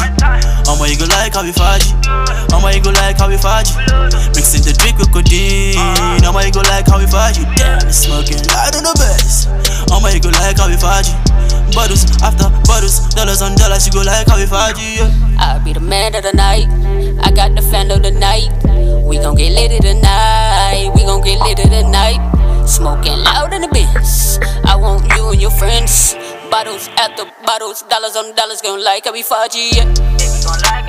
I'ma 0.64 0.84
you 0.88 0.96
go 0.96 1.04
like 1.12 1.36
how 1.36 1.44
we 1.44 1.52
faji. 1.52 1.92
I'ma 2.56 2.72
you 2.72 2.80
go 2.80 2.88
like 2.96 3.20
how 3.20 3.28
we 3.28 3.36
faji. 3.36 3.76
Mixing 4.32 4.64
the 4.64 4.72
drink 4.72 4.96
with 4.96 5.12
codeine. 5.12 5.76
I'ma 6.24 6.40
you 6.40 6.52
go 6.56 6.64
like 6.64 6.88
how 6.88 6.96
we 6.96 7.04
faji. 7.04 7.44
Damn, 7.60 7.84
smoking 7.92 8.40
loud 8.48 8.80
on 8.80 8.88
the 8.88 8.94
best. 8.96 9.52
I'ma 9.92 10.08
you 10.08 10.24
go 10.24 10.32
like 10.40 10.56
how 10.56 10.72
we 10.72 10.80
faji. 10.80 11.12
Bottles 11.72 12.04
after 12.22 12.50
bottles, 12.66 13.00
dollars 13.14 13.42
on 13.42 13.56
dollars, 13.56 13.86
you 13.86 13.92
go 13.92 14.02
like 14.02 14.28
how 14.28 14.36
we 14.36 14.44
faji. 14.44 14.98
Yeah. 14.98 15.10
I'll 15.38 15.64
be 15.64 15.72
the 15.72 15.80
man 15.80 16.14
of 16.14 16.22
the 16.22 16.32
night. 16.32 16.68
I 17.22 17.30
got 17.30 17.54
the 17.54 17.62
fan 17.62 17.90
of 17.90 18.02
the 18.02 18.10
night. 18.10 18.50
We 19.04 19.18
gon' 19.18 19.34
get 19.34 19.52
lit 19.52 19.82
tonight. 19.82 20.92
We 20.94 21.02
gon' 21.02 21.22
get 21.22 21.40
lit 21.40 21.58
tonight. 21.58 22.20
Smoking 22.66 23.18
loud 23.24 23.52
in 23.52 23.62
the 23.62 23.68
bins. 23.68 24.38
I 24.64 24.76
want 24.76 25.06
you 25.16 25.30
and 25.30 25.40
your 25.40 25.50
friends. 25.50 26.14
Bottles 26.50 26.88
after 26.96 27.24
bottles, 27.44 27.82
dollars 27.82 28.16
on 28.16 28.34
dollars, 28.34 28.60
gon' 28.62 28.82
like 28.82 29.04
how 29.06 29.12
we 29.12 29.22
faji. 29.22 29.72
Yeah. 29.74 29.84
Baby 30.16 30.40
gon' 30.44 30.60
like 30.62 30.62
everybody. 30.62 30.62
Why 30.62 30.62
you 30.62 30.62
gon' 30.62 30.62
like 30.62 30.74
how 30.74 30.80
we 30.80 30.83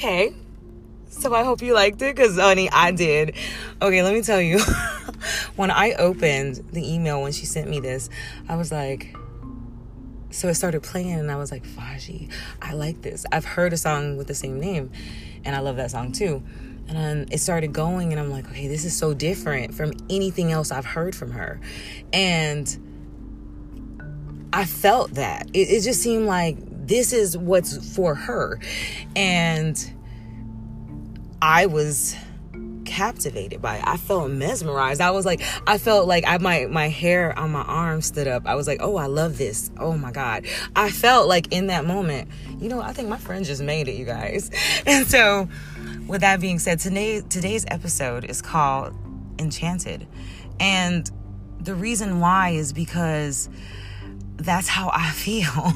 Okay. 0.00 0.32
So 1.10 1.34
I 1.34 1.44
hope 1.44 1.60
you 1.60 1.74
liked 1.74 2.00
it 2.00 2.16
because, 2.16 2.38
honey, 2.38 2.70
I 2.70 2.90
did. 2.90 3.34
Okay, 3.82 4.02
let 4.02 4.14
me 4.14 4.22
tell 4.22 4.40
you. 4.40 4.58
when 5.56 5.70
I 5.70 5.92
opened 5.92 6.70
the 6.72 6.94
email 6.94 7.20
when 7.20 7.32
she 7.32 7.44
sent 7.44 7.68
me 7.68 7.80
this, 7.80 8.08
I 8.48 8.56
was 8.56 8.72
like, 8.72 9.14
so 10.30 10.48
it 10.48 10.54
started 10.54 10.82
playing 10.82 11.20
and 11.20 11.30
I 11.30 11.36
was 11.36 11.52
like, 11.52 11.64
Faji, 11.64 12.32
I 12.62 12.72
like 12.72 13.02
this. 13.02 13.26
I've 13.30 13.44
heard 13.44 13.74
a 13.74 13.76
song 13.76 14.16
with 14.16 14.26
the 14.26 14.34
same 14.34 14.58
name 14.58 14.90
and 15.44 15.54
I 15.54 15.58
love 15.58 15.76
that 15.76 15.90
song 15.90 16.12
too. 16.12 16.42
And 16.88 16.96
then 16.96 17.26
it 17.30 17.40
started 17.40 17.74
going 17.74 18.10
and 18.10 18.18
I'm 18.18 18.30
like, 18.30 18.48
okay, 18.48 18.68
this 18.68 18.86
is 18.86 18.96
so 18.96 19.12
different 19.12 19.74
from 19.74 19.92
anything 20.08 20.50
else 20.50 20.70
I've 20.70 20.86
heard 20.86 21.14
from 21.14 21.32
her. 21.32 21.60
And 22.10 22.74
I 24.50 24.64
felt 24.64 25.10
that. 25.16 25.50
It, 25.52 25.68
it 25.68 25.82
just 25.82 26.00
seemed 26.00 26.24
like 26.24 26.56
this 26.90 27.12
is 27.12 27.38
what's 27.38 27.94
for 27.94 28.16
her. 28.16 28.58
And 29.14 29.78
I 31.40 31.66
was 31.66 32.16
captivated 32.84 33.62
by 33.62 33.76
it. 33.76 33.84
I 33.86 33.96
felt 33.96 34.28
mesmerized. 34.32 35.00
I 35.00 35.12
was 35.12 35.24
like, 35.24 35.40
I 35.68 35.78
felt 35.78 36.08
like 36.08 36.24
I 36.26 36.38
my 36.38 36.66
my 36.66 36.88
hair 36.88 37.38
on 37.38 37.52
my 37.52 37.62
arm 37.62 38.02
stood 38.02 38.26
up. 38.26 38.44
I 38.44 38.56
was 38.56 38.66
like, 38.66 38.82
oh, 38.82 38.96
I 38.96 39.06
love 39.06 39.38
this. 39.38 39.70
Oh 39.78 39.96
my 39.96 40.10
God. 40.10 40.46
I 40.74 40.90
felt 40.90 41.28
like 41.28 41.52
in 41.52 41.68
that 41.68 41.84
moment, 41.84 42.28
you 42.58 42.68
know, 42.68 42.80
I 42.80 42.92
think 42.92 43.08
my 43.08 43.18
friend 43.18 43.44
just 43.44 43.62
made 43.62 43.86
it, 43.86 43.94
you 43.94 44.04
guys. 44.04 44.50
And 44.86 45.06
so 45.06 45.48
with 46.08 46.22
that 46.22 46.40
being 46.40 46.58
said, 46.58 46.80
today 46.80 47.20
today's 47.20 47.64
episode 47.68 48.24
is 48.24 48.42
called 48.42 48.94
Enchanted. 49.38 50.08
And 50.58 51.08
the 51.60 51.74
reason 51.74 52.18
why 52.18 52.50
is 52.50 52.72
because 52.72 53.48
that's 54.44 54.68
how 54.68 54.90
I 54.92 55.10
feel. 55.14 55.72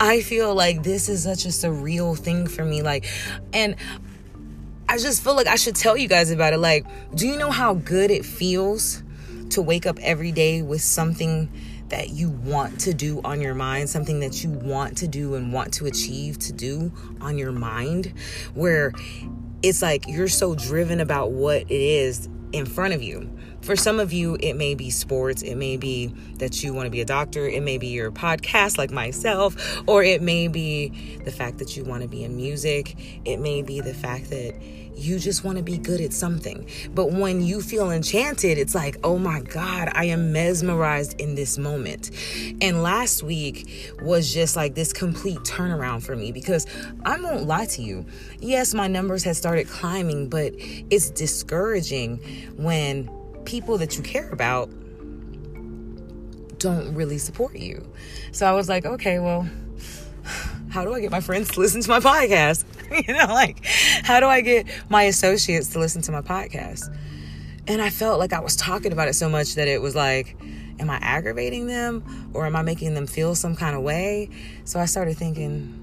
I 0.00 0.20
feel 0.20 0.54
like 0.54 0.82
this 0.82 1.08
is 1.08 1.22
such 1.22 1.44
a 1.44 1.48
surreal 1.48 2.16
thing 2.16 2.46
for 2.46 2.64
me. 2.64 2.82
Like, 2.82 3.06
and 3.52 3.76
I 4.88 4.98
just 4.98 5.22
feel 5.22 5.34
like 5.34 5.46
I 5.46 5.56
should 5.56 5.76
tell 5.76 5.96
you 5.96 6.08
guys 6.08 6.30
about 6.30 6.52
it. 6.52 6.58
Like, 6.58 6.86
do 7.14 7.26
you 7.26 7.36
know 7.36 7.50
how 7.50 7.74
good 7.74 8.10
it 8.10 8.24
feels 8.24 9.02
to 9.50 9.62
wake 9.62 9.86
up 9.86 9.98
every 10.00 10.32
day 10.32 10.62
with 10.62 10.80
something 10.80 11.50
that 11.88 12.10
you 12.10 12.30
want 12.30 12.80
to 12.80 12.94
do 12.94 13.20
on 13.24 13.40
your 13.40 13.54
mind, 13.54 13.88
something 13.88 14.20
that 14.20 14.42
you 14.42 14.50
want 14.50 14.96
to 14.98 15.08
do 15.08 15.34
and 15.34 15.52
want 15.52 15.72
to 15.74 15.86
achieve 15.86 16.38
to 16.40 16.52
do 16.52 16.92
on 17.20 17.38
your 17.38 17.52
mind, 17.52 18.12
where 18.54 18.92
it's 19.62 19.80
like 19.80 20.06
you're 20.08 20.28
so 20.28 20.54
driven 20.54 21.00
about 21.00 21.30
what 21.30 21.62
it 21.62 21.70
is 21.70 22.28
in 22.52 22.66
front 22.66 22.94
of 22.94 23.02
you. 23.02 23.30
For 23.64 23.76
some 23.76 23.98
of 23.98 24.12
you, 24.12 24.36
it 24.40 24.54
may 24.54 24.74
be 24.74 24.90
sports, 24.90 25.40
it 25.40 25.54
may 25.54 25.78
be 25.78 26.08
that 26.36 26.62
you 26.62 26.74
want 26.74 26.84
to 26.84 26.90
be 26.90 27.00
a 27.00 27.06
doctor, 27.06 27.48
it 27.48 27.62
may 27.62 27.78
be 27.78 27.86
your 27.86 28.12
podcast, 28.12 28.76
like 28.76 28.90
myself, 28.90 29.82
or 29.88 30.02
it 30.02 30.20
may 30.20 30.48
be 30.48 31.20
the 31.24 31.30
fact 31.30 31.58
that 31.58 31.74
you 31.74 31.82
want 31.82 32.02
to 32.02 32.08
be 32.08 32.24
in 32.24 32.36
music, 32.36 32.94
it 33.24 33.38
may 33.38 33.62
be 33.62 33.80
the 33.80 33.94
fact 33.94 34.28
that 34.28 34.54
you 34.94 35.18
just 35.18 35.44
want 35.44 35.56
to 35.56 35.64
be 35.64 35.78
good 35.78 36.00
at 36.00 36.12
something. 36.12 36.68
But 36.94 37.10
when 37.10 37.40
you 37.40 37.60
feel 37.62 37.90
enchanted, 37.90 38.58
it's 38.58 38.74
like, 38.74 38.98
oh 39.02 39.18
my 39.18 39.40
God, 39.40 39.88
I 39.92 40.04
am 40.04 40.32
mesmerized 40.32 41.20
in 41.20 41.34
this 41.34 41.58
moment. 41.58 42.10
And 42.60 42.82
last 42.82 43.22
week 43.22 43.94
was 44.02 44.32
just 44.32 44.56
like 44.56 44.74
this 44.74 44.92
complete 44.92 45.38
turnaround 45.38 46.02
for 46.02 46.14
me 46.14 46.32
because 46.32 46.66
I 47.04 47.18
won't 47.18 47.46
lie 47.46 47.66
to 47.66 47.82
you. 47.82 48.04
Yes, 48.40 48.74
my 48.74 48.86
numbers 48.86 49.24
had 49.24 49.36
started 49.36 49.68
climbing, 49.68 50.28
but 50.28 50.52
it's 50.56 51.10
discouraging 51.10 52.18
when 52.56 53.08
people 53.44 53.78
that 53.78 53.96
you 53.96 54.02
care 54.02 54.30
about 54.30 54.70
don't 56.58 56.94
really 56.94 57.18
support 57.18 57.56
you. 57.56 57.86
So 58.32 58.46
I 58.46 58.52
was 58.52 58.68
like, 58.68 58.86
okay, 58.86 59.18
well, 59.18 59.48
how 60.70 60.84
do 60.84 60.94
I 60.94 61.00
get 61.00 61.10
my 61.10 61.20
friends 61.20 61.50
to 61.52 61.60
listen 61.60 61.82
to 61.82 61.88
my 61.88 62.00
podcast? 62.00 62.64
you 63.06 63.14
know, 63.14 63.26
like, 63.26 63.64
how 64.02 64.18
do 64.20 64.26
I 64.26 64.40
get 64.40 64.66
my 64.88 65.04
associates 65.04 65.68
to 65.68 65.78
listen 65.78 66.02
to 66.02 66.12
my 66.12 66.22
podcast? 66.22 66.94
And 67.66 67.80
I 67.80 67.90
felt 67.90 68.18
like 68.18 68.32
I 68.32 68.40
was 68.40 68.56
talking 68.56 68.92
about 68.92 69.08
it 69.08 69.14
so 69.14 69.28
much 69.28 69.54
that 69.54 69.68
it 69.68 69.80
was 69.80 69.94
like, 69.94 70.36
am 70.80 70.90
I 70.90 70.96
aggravating 70.96 71.66
them 71.66 72.30
or 72.34 72.46
am 72.46 72.56
I 72.56 72.62
making 72.62 72.94
them 72.94 73.06
feel 73.06 73.34
some 73.34 73.56
kind 73.56 73.76
of 73.76 73.82
way? 73.82 74.30
So 74.64 74.80
I 74.80 74.86
started 74.86 75.16
thinking, 75.16 75.80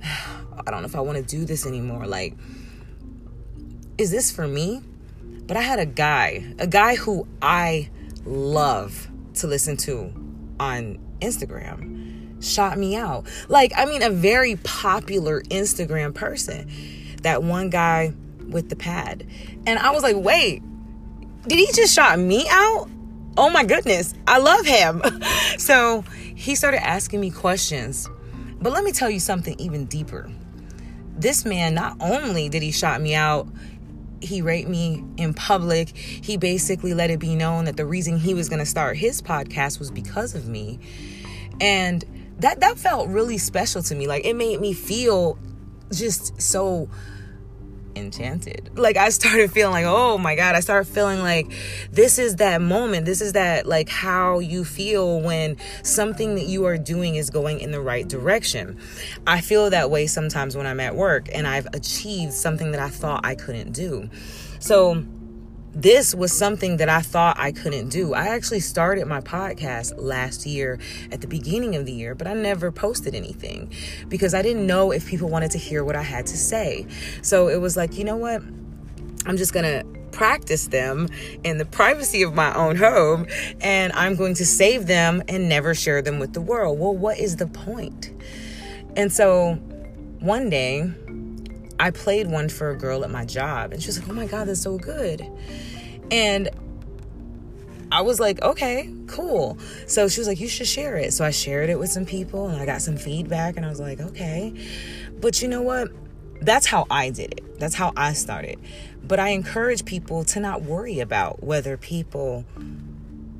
I 0.02 0.70
don't 0.70 0.82
know 0.82 0.86
if 0.86 0.96
I 0.96 1.00
want 1.00 1.18
to 1.18 1.24
do 1.24 1.44
this 1.44 1.66
anymore. 1.66 2.06
Like, 2.06 2.34
is 3.96 4.10
this 4.10 4.30
for 4.30 4.46
me? 4.46 4.82
But 5.48 5.56
I 5.56 5.62
had 5.62 5.78
a 5.78 5.86
guy, 5.86 6.44
a 6.58 6.66
guy 6.66 6.94
who 6.94 7.26
I 7.42 7.88
love 8.24 9.08
to 9.34 9.46
listen 9.46 9.78
to 9.78 10.12
on 10.60 10.98
Instagram, 11.20 12.42
shot 12.44 12.78
me 12.78 12.94
out. 12.94 13.26
Like, 13.48 13.72
I 13.76 13.86
mean, 13.86 14.02
a 14.02 14.10
very 14.10 14.56
popular 14.56 15.40
Instagram 15.42 16.14
person. 16.14 16.70
That 17.22 17.42
one 17.42 17.70
guy 17.70 18.12
with 18.46 18.68
the 18.68 18.76
pad. 18.76 19.26
And 19.66 19.78
I 19.78 19.90
was 19.90 20.02
like, 20.02 20.16
wait, 20.16 20.62
did 21.46 21.58
he 21.58 21.66
just 21.72 21.94
shot 21.94 22.18
me 22.18 22.46
out? 22.50 22.88
Oh 23.36 23.50
my 23.50 23.64
goodness, 23.64 24.14
I 24.26 24.38
love 24.38 24.66
him. 24.66 25.02
so 25.58 26.02
he 26.34 26.54
started 26.54 26.84
asking 26.84 27.20
me 27.20 27.30
questions. 27.30 28.08
But 28.60 28.72
let 28.72 28.84
me 28.84 28.92
tell 28.92 29.08
you 29.08 29.20
something 29.20 29.58
even 29.58 29.86
deeper. 29.86 30.30
This 31.16 31.44
man, 31.44 31.74
not 31.74 31.96
only 32.00 32.48
did 32.48 32.62
he 32.62 32.70
shot 32.70 33.00
me 33.00 33.14
out, 33.14 33.48
he 34.20 34.42
raped 34.42 34.68
me 34.68 35.04
in 35.16 35.34
public. 35.34 35.96
He 35.96 36.36
basically 36.36 36.94
let 36.94 37.10
it 37.10 37.18
be 37.18 37.34
known 37.34 37.64
that 37.66 37.76
the 37.76 37.86
reason 37.86 38.18
he 38.18 38.34
was 38.34 38.48
going 38.48 38.60
to 38.60 38.66
start 38.66 38.96
his 38.96 39.22
podcast 39.22 39.78
was 39.78 39.90
because 39.90 40.34
of 40.34 40.46
me. 40.46 40.78
And 41.60 42.04
that 42.38 42.60
that 42.60 42.78
felt 42.78 43.08
really 43.08 43.38
special 43.38 43.82
to 43.82 43.94
me. 43.94 44.06
Like 44.06 44.24
it 44.24 44.34
made 44.34 44.60
me 44.60 44.72
feel 44.72 45.38
just 45.92 46.40
so 46.40 46.88
enchanted. 47.98 48.70
Like 48.76 48.96
I 48.96 49.08
started 49.10 49.50
feeling 49.52 49.72
like, 49.72 49.84
oh 49.86 50.18
my 50.18 50.34
God, 50.34 50.54
I 50.54 50.60
started 50.60 50.90
feeling 50.90 51.20
like 51.20 51.50
this 51.90 52.18
is 52.18 52.36
that 52.36 52.62
moment. 52.62 53.06
This 53.06 53.20
is 53.20 53.32
that 53.34 53.66
like 53.66 53.88
how 53.88 54.38
you 54.38 54.64
feel 54.64 55.20
when 55.20 55.56
something 55.82 56.34
that 56.36 56.46
you 56.46 56.64
are 56.66 56.78
doing 56.78 57.16
is 57.16 57.30
going 57.30 57.60
in 57.60 57.70
the 57.70 57.80
right 57.80 58.08
direction. 58.08 58.78
I 59.26 59.40
feel 59.40 59.70
that 59.70 59.90
way 59.90 60.06
sometimes 60.06 60.56
when 60.56 60.66
I'm 60.66 60.80
at 60.80 60.96
work 60.96 61.28
and 61.32 61.46
I've 61.46 61.66
achieved 61.74 62.32
something 62.32 62.70
that 62.72 62.80
I 62.80 62.88
thought 62.88 63.24
I 63.24 63.34
couldn't 63.34 63.72
do. 63.72 64.08
So 64.60 65.04
this 65.72 66.14
was 66.14 66.32
something 66.32 66.78
that 66.78 66.88
I 66.88 67.00
thought 67.02 67.38
I 67.38 67.52
couldn't 67.52 67.90
do. 67.90 68.14
I 68.14 68.28
actually 68.28 68.60
started 68.60 69.06
my 69.06 69.20
podcast 69.20 69.94
last 69.96 70.46
year 70.46 70.78
at 71.12 71.20
the 71.20 71.26
beginning 71.26 71.76
of 71.76 71.86
the 71.86 71.92
year, 71.92 72.14
but 72.14 72.26
I 72.26 72.34
never 72.34 72.72
posted 72.72 73.14
anything 73.14 73.72
because 74.08 74.34
I 74.34 74.42
didn't 74.42 74.66
know 74.66 74.90
if 74.90 75.06
people 75.06 75.28
wanted 75.28 75.50
to 75.52 75.58
hear 75.58 75.84
what 75.84 75.96
I 75.96 76.02
had 76.02 76.26
to 76.26 76.36
say. 76.36 76.86
So 77.22 77.48
it 77.48 77.60
was 77.60 77.76
like, 77.76 77.96
you 77.98 78.04
know 78.04 78.16
what? 78.16 78.42
I'm 79.26 79.36
just 79.36 79.52
going 79.52 79.64
to 79.64 79.98
practice 80.10 80.68
them 80.68 81.08
in 81.44 81.58
the 81.58 81.64
privacy 81.64 82.22
of 82.22 82.34
my 82.34 82.52
own 82.54 82.76
home 82.76 83.26
and 83.60 83.92
I'm 83.92 84.16
going 84.16 84.34
to 84.34 84.46
save 84.46 84.86
them 84.86 85.22
and 85.28 85.48
never 85.48 85.74
share 85.74 86.02
them 86.02 86.18
with 86.18 86.32
the 86.32 86.40
world. 86.40 86.78
Well, 86.78 86.96
what 86.96 87.18
is 87.18 87.36
the 87.36 87.46
point? 87.46 88.10
And 88.96 89.12
so 89.12 89.54
one 90.20 90.50
day, 90.50 90.92
I 91.80 91.90
played 91.90 92.28
one 92.28 92.48
for 92.48 92.70
a 92.70 92.76
girl 92.76 93.04
at 93.04 93.10
my 93.10 93.24
job, 93.24 93.72
and 93.72 93.82
she 93.82 93.88
was 93.88 94.00
like, 94.00 94.08
"Oh 94.08 94.12
my 94.12 94.26
god, 94.26 94.48
that's 94.48 94.60
so 94.62 94.78
good," 94.78 95.26
and 96.10 96.48
I 97.90 98.02
was 98.02 98.20
like, 98.20 98.42
"Okay, 98.42 98.92
cool." 99.06 99.58
So 99.86 100.08
she 100.08 100.20
was 100.20 100.28
like, 100.28 100.40
"You 100.40 100.48
should 100.48 100.66
share 100.66 100.96
it." 100.96 101.12
So 101.12 101.24
I 101.24 101.30
shared 101.30 101.70
it 101.70 101.78
with 101.78 101.90
some 101.90 102.04
people, 102.04 102.48
and 102.48 102.60
I 102.60 102.66
got 102.66 102.82
some 102.82 102.96
feedback, 102.96 103.56
and 103.56 103.64
I 103.64 103.68
was 103.68 103.80
like, 103.80 104.00
"Okay," 104.00 104.52
but 105.20 105.40
you 105.40 105.48
know 105.48 105.62
what? 105.62 105.88
That's 106.40 106.66
how 106.66 106.86
I 106.90 107.10
did 107.10 107.32
it. 107.32 107.58
That's 107.58 107.74
how 107.74 107.92
I 107.96 108.12
started. 108.12 108.58
But 109.02 109.18
I 109.18 109.30
encourage 109.30 109.84
people 109.84 110.24
to 110.24 110.40
not 110.40 110.62
worry 110.62 111.00
about 111.00 111.42
whether 111.42 111.76
people 111.76 112.44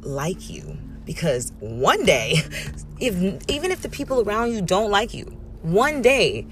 like 0.03 0.51
you 0.51 0.79
because 1.05 1.53
one 1.61 2.05
day, 2.05 2.35
if 3.01 3.15
even 3.49 3.71
if 3.71 3.83
the 3.83 3.89
people 3.89 4.21
around 4.21 4.53
you 4.53 4.61
don't 4.63 4.91
like 4.91 5.15
you, 5.15 5.25
one 5.63 6.03
day 6.03 6.47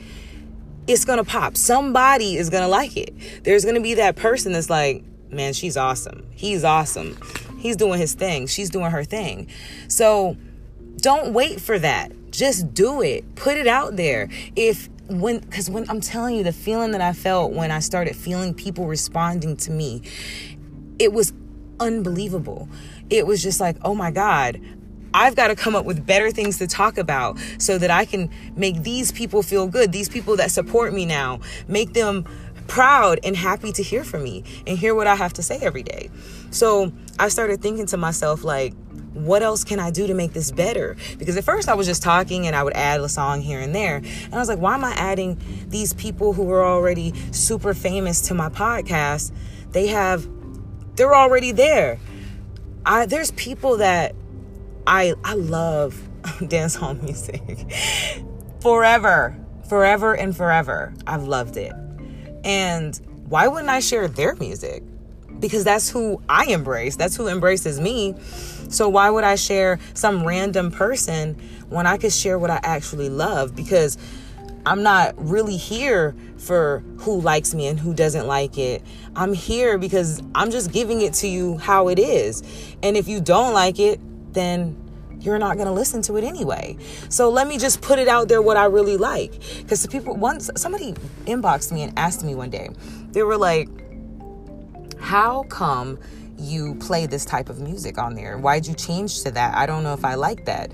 it's 0.86 1.04
gonna 1.04 1.24
pop. 1.24 1.56
Somebody 1.56 2.36
is 2.36 2.50
gonna 2.50 2.68
like 2.68 2.96
it. 2.96 3.14
There's 3.44 3.64
gonna 3.64 3.80
be 3.80 3.94
that 3.94 4.16
person 4.16 4.52
that's 4.52 4.70
like, 4.70 5.04
man, 5.30 5.52
she's 5.52 5.76
awesome. 5.76 6.26
He's 6.30 6.64
awesome. 6.64 7.18
He's 7.58 7.76
doing 7.76 7.98
his 7.98 8.14
thing. 8.14 8.46
She's 8.46 8.70
doing 8.70 8.90
her 8.90 9.04
thing. 9.04 9.48
So 9.88 10.36
don't 10.98 11.32
wait 11.32 11.60
for 11.60 11.78
that. 11.78 12.12
Just 12.30 12.74
do 12.74 13.02
it. 13.02 13.34
Put 13.34 13.56
it 13.56 13.66
out 13.66 13.96
there. 13.96 14.28
If 14.54 14.88
when 15.08 15.38
because 15.40 15.70
when 15.70 15.88
I'm 15.88 16.00
telling 16.00 16.36
you 16.36 16.42
the 16.42 16.52
feeling 16.52 16.92
that 16.92 17.00
I 17.00 17.12
felt 17.12 17.52
when 17.52 17.70
I 17.70 17.80
started 17.80 18.16
feeling 18.16 18.54
people 18.54 18.86
responding 18.86 19.56
to 19.58 19.70
me, 19.70 20.02
it 20.98 21.12
was 21.12 21.32
unbelievable. 21.80 22.68
It 23.10 23.26
was 23.26 23.42
just 23.42 23.60
like, 23.60 23.76
oh 23.82 23.94
my 23.94 24.10
God, 24.10 24.60
I've 25.16 25.34
got 25.34 25.48
to 25.48 25.56
come 25.56 25.74
up 25.74 25.86
with 25.86 26.04
better 26.04 26.30
things 26.30 26.58
to 26.58 26.66
talk 26.66 26.98
about 26.98 27.38
so 27.56 27.78
that 27.78 27.90
I 27.90 28.04
can 28.04 28.28
make 28.54 28.82
these 28.82 29.10
people 29.12 29.42
feel 29.42 29.66
good. 29.66 29.90
These 29.90 30.10
people 30.10 30.36
that 30.36 30.50
support 30.50 30.92
me 30.92 31.06
now, 31.06 31.40
make 31.66 31.94
them 31.94 32.26
proud 32.66 33.20
and 33.24 33.34
happy 33.34 33.72
to 33.72 33.82
hear 33.82 34.04
from 34.04 34.24
me 34.24 34.44
and 34.66 34.76
hear 34.76 34.94
what 34.94 35.06
I 35.06 35.14
have 35.14 35.32
to 35.34 35.42
say 35.42 35.58
every 35.62 35.82
day. 35.82 36.10
So 36.50 36.92
I 37.18 37.28
started 37.28 37.62
thinking 37.62 37.86
to 37.86 37.96
myself, 37.96 38.44
like, 38.44 38.74
what 39.14 39.42
else 39.42 39.64
can 39.64 39.80
I 39.80 39.90
do 39.90 40.06
to 40.06 40.12
make 40.12 40.34
this 40.34 40.50
better? 40.50 40.96
Because 41.16 41.38
at 41.38 41.44
first 41.44 41.70
I 41.70 41.74
was 41.74 41.86
just 41.86 42.02
talking 42.02 42.46
and 42.46 42.54
I 42.54 42.62
would 42.62 42.74
add 42.74 43.00
a 43.00 43.08
song 43.08 43.40
here 43.40 43.60
and 43.60 43.74
there. 43.74 43.96
And 43.96 44.34
I 44.34 44.38
was 44.38 44.48
like, 44.48 44.58
why 44.58 44.74
am 44.74 44.84
I 44.84 44.92
adding 44.92 45.40
these 45.68 45.94
people 45.94 46.34
who 46.34 46.50
are 46.52 46.62
already 46.62 47.14
super 47.32 47.72
famous 47.72 48.20
to 48.28 48.34
my 48.34 48.50
podcast? 48.50 49.32
They 49.70 49.86
have, 49.86 50.28
they're 50.96 51.14
already 51.14 51.52
there. 51.52 51.98
I, 52.84 53.06
there's 53.06 53.30
people 53.30 53.78
that 53.78 54.14
I, 54.86 55.14
I 55.24 55.34
love 55.34 56.00
dance 56.48 56.74
hall 56.74 56.94
music 56.94 57.70
forever, 58.60 59.36
forever 59.68 60.14
and 60.14 60.36
forever. 60.36 60.94
I've 61.06 61.24
loved 61.24 61.56
it. 61.56 61.72
And 62.44 62.96
why 63.28 63.48
wouldn't 63.48 63.68
I 63.68 63.80
share 63.80 64.08
their 64.08 64.34
music? 64.36 64.82
Because 65.40 65.64
that's 65.64 65.90
who 65.90 66.22
I 66.28 66.46
embrace. 66.46 66.96
That's 66.96 67.16
who 67.16 67.28
embraces 67.28 67.80
me. 67.80 68.14
So 68.68 68.88
why 68.88 69.10
would 69.10 69.24
I 69.24 69.34
share 69.34 69.78
some 69.94 70.26
random 70.26 70.70
person 70.70 71.34
when 71.68 71.86
I 71.86 71.98
could 71.98 72.12
share 72.12 72.38
what 72.38 72.50
I 72.50 72.60
actually 72.62 73.08
love? 73.08 73.54
Because 73.54 73.98
I'm 74.64 74.82
not 74.82 75.14
really 75.16 75.56
here 75.56 76.16
for 76.38 76.82
who 76.98 77.20
likes 77.20 77.54
me 77.54 77.68
and 77.68 77.78
who 77.78 77.94
doesn't 77.94 78.26
like 78.26 78.58
it. 78.58 78.82
I'm 79.14 79.32
here 79.32 79.78
because 79.78 80.20
I'm 80.34 80.50
just 80.50 80.72
giving 80.72 81.00
it 81.02 81.14
to 81.14 81.28
you 81.28 81.58
how 81.58 81.88
it 81.88 82.00
is. 82.00 82.42
And 82.82 82.96
if 82.96 83.06
you 83.06 83.20
don't 83.20 83.52
like 83.52 83.78
it, 83.78 84.00
then 84.36 84.76
you're 85.20 85.38
not 85.38 85.56
going 85.56 85.66
to 85.66 85.72
listen 85.72 86.02
to 86.02 86.16
it 86.16 86.24
anyway. 86.24 86.76
So 87.08 87.28
let 87.30 87.46
me 87.46 87.58
just 87.58 87.80
put 87.80 87.98
it 87.98 88.08
out 88.08 88.28
there 88.28 88.42
what 88.42 88.56
I 88.56 88.66
really 88.66 88.96
like. 88.96 89.32
Because 89.58 89.82
the 89.82 89.88
people, 89.88 90.14
once 90.14 90.50
somebody 90.56 90.92
inboxed 91.24 91.72
me 91.72 91.82
and 91.82 91.98
asked 91.98 92.22
me 92.22 92.34
one 92.34 92.50
day, 92.50 92.68
they 93.10 93.22
were 93.22 93.36
like, 93.36 93.68
How 95.00 95.44
come 95.44 95.98
you 96.38 96.74
play 96.76 97.06
this 97.06 97.24
type 97.24 97.48
of 97.48 97.60
music 97.60 97.98
on 97.98 98.14
there? 98.14 98.38
Why'd 98.38 98.66
you 98.66 98.74
change 98.74 99.22
to 99.22 99.30
that? 99.32 99.56
I 99.56 99.66
don't 99.66 99.82
know 99.82 99.94
if 99.94 100.04
I 100.04 100.14
like 100.14 100.44
that. 100.44 100.70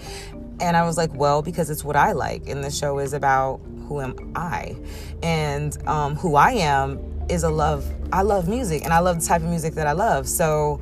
And 0.61 0.77
I 0.77 0.85
was 0.85 0.97
like, 0.97 1.15
Well, 1.15 1.43
because 1.43 1.71
it's 1.71 1.85
what 1.85 1.97
I 1.97 2.13
like. 2.13 2.49
And 2.49 2.63
the 2.63 2.71
show 2.71 2.99
is 2.99 3.13
about 3.13 3.61
who 3.87 4.01
am 4.01 4.33
I? 4.35 4.77
And 5.23 5.77
um, 5.87 6.17
who 6.17 6.35
I 6.35 6.53
am 6.53 6.99
is 7.29 7.45
a 7.45 7.51
love. 7.51 7.89
I 8.13 8.23
love 8.23 8.49
music 8.49 8.85
and 8.85 8.93
I 8.93 8.99
love 8.99 9.21
the 9.21 9.27
type 9.27 9.43
of 9.43 9.49
music 9.49 9.75
that 9.75 9.87
I 9.87 9.93
love. 9.93 10.29
So, 10.29 10.81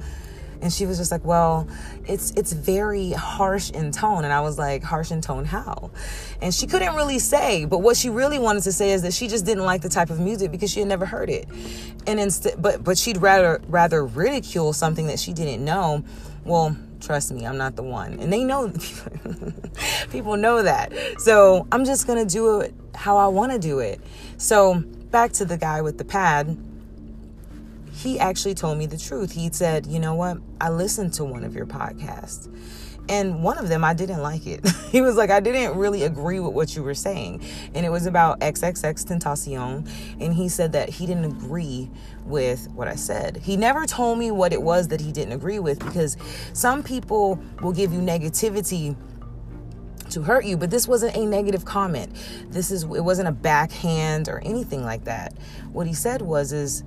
and 0.63 0.73
she 0.73 0.87
was 0.87 0.99
just 0.99 1.11
like 1.11 1.25
well 1.25 1.67
it's 2.07 2.33
it's 2.33 2.53
very 2.53 3.13
harsh 3.13 3.71
in 3.71 3.93
tone. 3.93 4.25
And 4.25 4.33
i 4.33 4.41
was 4.41 4.59
like 4.59 4.83
harsh 4.83 5.11
in 5.11 5.21
tone 5.21 5.45
how? 5.45 5.91
And 6.41 6.55
she 6.55 6.67
couldn't 6.67 6.95
really 6.95 7.19
say 7.19 7.65
but 7.65 7.79
what 7.79 7.97
she 7.97 8.11
really 8.11 8.39
wanted 8.39 8.63
to 8.65 8.73
say 8.73 8.93
is 8.93 9.03
that 9.03 9.13
she 9.13 9.29
just 9.29 9.45
didn't 9.45 9.65
like 9.65 9.83
the 9.83 9.89
type 9.89 10.11
of 10.11 10.19
music 10.21 10.51
because 10.51 10.71
she 10.71 10.81
had 10.81 10.89
never 10.89 11.07
heard 11.07 11.31
it. 11.31 11.49
And 12.07 12.21
instead 12.21 12.61
but 12.61 12.83
but 12.83 12.99
she'd 12.99 13.19
rather 13.19 13.61
rather 13.69 14.05
ridicule 14.05 14.73
something 14.73 15.07
that 15.07 15.19
she 15.19 15.33
didn't 15.33 15.65
know. 15.65 16.05
Well 16.45 16.77
trust 17.01 17.33
me 17.33 17.47
i'm 17.47 17.57
not 17.57 17.77
the 17.77 17.83
one. 17.83 18.19
And 18.21 18.33
they 18.33 18.45
know 18.45 18.73
people 20.11 20.37
know 20.37 20.63
that. 20.63 20.93
So 21.19 21.67
i'm 21.73 21.85
just 21.85 22.07
gonna 22.07 22.25
do 22.25 22.61
it 22.61 22.75
how 22.95 23.17
i 23.17 23.27
want 23.27 23.53
to 23.53 23.59
do 23.59 23.79
it. 23.79 24.01
So 24.37 24.81
back 25.11 25.33
to 25.33 25.45
the 25.45 25.57
guy 25.57 25.83
with 25.83 25.99
the 25.99 26.05
pad 26.05 26.57
he 28.03 28.19
actually 28.19 28.55
told 28.55 28.79
me 28.79 28.87
the 28.87 28.97
truth. 28.97 29.33
He 29.33 29.51
said, 29.53 29.87
You 29.87 29.99
know 29.99 30.15
what? 30.15 30.39
I 30.61 30.71
listened 30.71 31.13
to 31.15 31.25
one 31.25 31.45
of 31.45 31.55
your 31.55 31.67
podcasts. 31.67 32.49
And 33.09 33.43
one 33.43 33.59
of 33.59 33.69
them, 33.69 33.83
I 33.83 33.93
didn't 33.93 34.23
like 34.23 34.47
it. 34.47 34.67
he 34.91 35.01
was 35.01 35.17
like, 35.17 35.31
I 35.31 35.41
didn't 35.41 35.77
really 35.77 36.05
agree 36.05 36.39
with 36.39 36.55
what 36.55 36.77
you 36.77 36.83
were 36.83 36.95
saying. 36.95 37.43
And 37.75 37.85
it 37.85 37.89
was 37.89 38.07
about 38.07 38.41
XXXTentacion. 38.41 39.91
And 40.21 40.33
he 40.33 40.49
said 40.49 40.73
that 40.73 40.89
he 40.89 41.07
didn't 41.07 41.25
agree 41.25 41.91
with 42.25 42.71
what 42.71 42.87
I 42.87 42.95
said. 42.95 43.39
He 43.39 43.57
never 43.57 43.85
told 43.85 44.19
me 44.19 44.31
what 44.31 44.53
it 44.53 44.63
was 44.63 44.89
that 44.89 45.01
he 45.01 45.11
didn't 45.11 45.33
agree 45.33 45.59
with 45.59 45.81
because 45.81 46.17
some 46.53 46.83
people 46.83 47.43
will 47.61 47.73
give 47.73 47.93
you 47.93 48.01
negativity 48.01 48.97
to 50.11 50.23
hurt 50.23 50.45
you 50.45 50.57
but 50.57 50.73
this 50.73 50.89
wasn't 50.89 51.17
a 51.17 51.25
negative 51.25 51.65
comment 51.65 52.13
this 52.49 52.73
is 52.73 52.83
it 52.83 53.05
wasn't 53.05 53.29
a 53.29 53.33
backhand 53.33 54.29
or 54.29 54.41
anything 54.41 54.83
like 54.83 55.05
that 55.05 55.33
what 55.71 55.87
he 55.87 55.95
said 55.95 56.21
was 56.21 56.53
is 56.53 56.83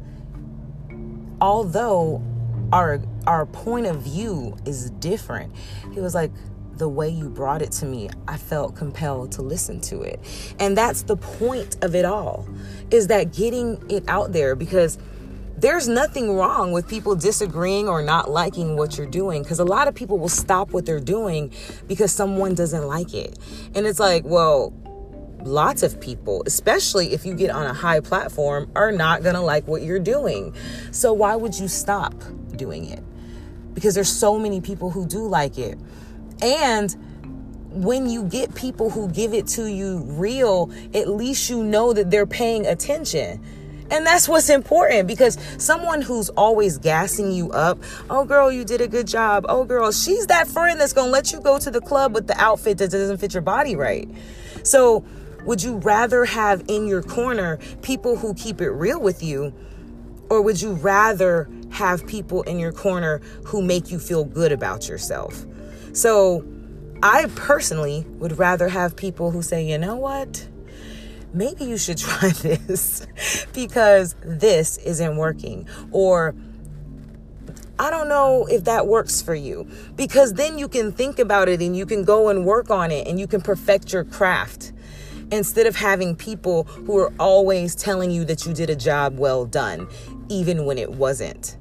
although 1.43 2.23
our 2.71 3.01
our 3.27 3.45
point 3.45 3.85
of 3.85 4.01
view 4.01 4.55
is 4.65 4.89
different 4.91 5.53
he 5.93 5.99
was 5.99 6.15
like 6.15 6.31
the 6.77 6.87
way 6.87 7.09
you 7.09 7.27
brought 7.29 7.61
it 7.61 7.69
to 7.69 7.85
me 7.85 8.09
i 8.29 8.37
felt 8.37 8.75
compelled 8.75 9.31
to 9.31 9.41
listen 9.41 9.79
to 9.79 10.01
it. 10.01 10.19
And 10.59 10.75
that's 10.75 11.03
the 11.03 11.17
point 11.17 11.75
of 11.83 11.93
it 11.95 12.05
all 12.05 12.47
is 12.91 13.07
that 13.07 13.33
getting 13.33 13.83
it 13.89 14.03
out 14.07 14.31
there 14.31 14.55
because 14.55 14.97
there's 15.57 15.87
nothing 15.87 16.35
wrong 16.35 16.71
with 16.71 16.87
people 16.87 17.15
disagreeing 17.15 17.87
or 17.87 18.01
not 18.01 18.29
liking 18.29 18.75
what 18.75 18.97
you're 18.97 19.07
doing 19.07 19.43
because 19.43 19.59
a 19.59 19.65
lot 19.65 19.87
of 19.87 19.95
people 19.95 20.17
will 20.17 20.29
stop 20.29 20.71
what 20.71 20.85
they're 20.85 20.99
doing 20.99 21.51
because 21.87 22.11
someone 22.11 22.55
doesn't 22.55 22.87
like 22.87 23.13
it. 23.13 23.37
And 23.75 23.85
it's 23.85 23.99
like 23.99 24.23
well 24.25 24.73
lots 25.45 25.83
of 25.83 25.99
people, 25.99 26.43
especially 26.45 27.13
if 27.13 27.25
you 27.25 27.33
get 27.33 27.49
on 27.49 27.65
a 27.65 27.73
high 27.73 27.99
platform, 27.99 28.71
are 28.75 28.91
not 28.91 29.23
going 29.23 29.35
to 29.35 29.41
like 29.41 29.67
what 29.67 29.81
you're 29.81 29.99
doing. 29.99 30.53
So 30.91 31.13
why 31.13 31.35
would 31.35 31.57
you 31.57 31.67
stop 31.67 32.13
doing 32.55 32.85
it? 32.85 33.03
Because 33.73 33.95
there's 33.95 34.11
so 34.11 34.37
many 34.37 34.61
people 34.61 34.89
who 34.89 35.05
do 35.05 35.27
like 35.27 35.57
it. 35.57 35.77
And 36.41 36.95
when 37.69 38.07
you 38.07 38.23
get 38.23 38.53
people 38.53 38.89
who 38.89 39.09
give 39.09 39.33
it 39.33 39.47
to 39.47 39.65
you 39.65 39.99
real, 39.99 40.71
at 40.93 41.09
least 41.09 41.49
you 41.49 41.63
know 41.63 41.93
that 41.93 42.11
they're 42.11 42.27
paying 42.27 42.65
attention. 42.67 43.43
And 43.89 44.05
that's 44.05 44.27
what's 44.27 44.49
important 44.49 45.07
because 45.07 45.37
someone 45.57 46.01
who's 46.01 46.29
always 46.29 46.77
gassing 46.77 47.31
you 47.31 47.51
up, 47.51 47.77
oh 48.09 48.25
girl, 48.25 48.51
you 48.51 48.63
did 48.63 48.81
a 48.81 48.87
good 48.87 49.07
job. 49.07 49.45
Oh 49.49 49.65
girl, 49.65 49.91
she's 49.91 50.27
that 50.27 50.47
friend 50.47 50.79
that's 50.79 50.93
going 50.93 51.07
to 51.07 51.11
let 51.11 51.31
you 51.31 51.39
go 51.41 51.59
to 51.59 51.69
the 51.69 51.81
club 51.81 52.13
with 52.13 52.27
the 52.27 52.39
outfit 52.41 52.77
that 52.79 52.91
doesn't 52.91 53.17
fit 53.17 53.33
your 53.33 53.41
body 53.41 53.75
right. 53.75 54.09
So 54.63 55.05
would 55.45 55.61
you 55.61 55.77
rather 55.77 56.25
have 56.25 56.63
in 56.67 56.87
your 56.87 57.01
corner 57.01 57.57
people 57.81 58.15
who 58.17 58.33
keep 58.33 58.61
it 58.61 58.69
real 58.69 58.99
with 58.99 59.21
you? 59.21 59.53
Or 60.29 60.41
would 60.41 60.61
you 60.61 60.73
rather 60.73 61.49
have 61.71 62.07
people 62.07 62.43
in 62.43 62.59
your 62.59 62.71
corner 62.71 63.19
who 63.45 63.61
make 63.61 63.91
you 63.91 63.99
feel 63.99 64.23
good 64.23 64.51
about 64.51 64.87
yourself? 64.87 65.45
So, 65.91 66.45
I 67.03 67.25
personally 67.35 68.05
would 68.13 68.39
rather 68.39 68.69
have 68.69 68.95
people 68.95 69.31
who 69.31 69.41
say, 69.41 69.65
you 69.65 69.77
know 69.77 69.97
what? 69.97 70.47
Maybe 71.33 71.65
you 71.65 71.77
should 71.77 71.97
try 71.99 72.29
this 72.29 73.05
because 73.53 74.15
this 74.23 74.77
isn't 74.77 75.17
working. 75.17 75.67
Or, 75.91 76.33
I 77.77 77.89
don't 77.89 78.07
know 78.07 78.45
if 78.45 78.63
that 78.63 78.87
works 78.87 79.21
for 79.21 79.35
you 79.35 79.67
because 79.97 80.35
then 80.35 80.57
you 80.57 80.69
can 80.69 80.93
think 80.93 81.19
about 81.19 81.49
it 81.49 81.61
and 81.61 81.75
you 81.75 81.85
can 81.85 82.05
go 82.05 82.29
and 82.29 82.45
work 82.45 82.69
on 82.71 82.91
it 82.91 83.05
and 83.07 83.19
you 83.19 83.27
can 83.27 83.41
perfect 83.41 83.91
your 83.91 84.05
craft 84.05 84.71
instead 85.31 85.67
of 85.67 85.75
having 85.75 86.15
people 86.15 86.63
who 86.63 86.97
are 86.97 87.13
always 87.19 87.75
telling 87.75 88.11
you 88.11 88.25
that 88.25 88.45
you 88.45 88.53
did 88.53 88.69
a 88.69 88.75
job 88.75 89.17
well 89.17 89.45
done, 89.45 89.87
even 90.29 90.65
when 90.65 90.77
it 90.77 90.91
wasn't. 90.91 91.57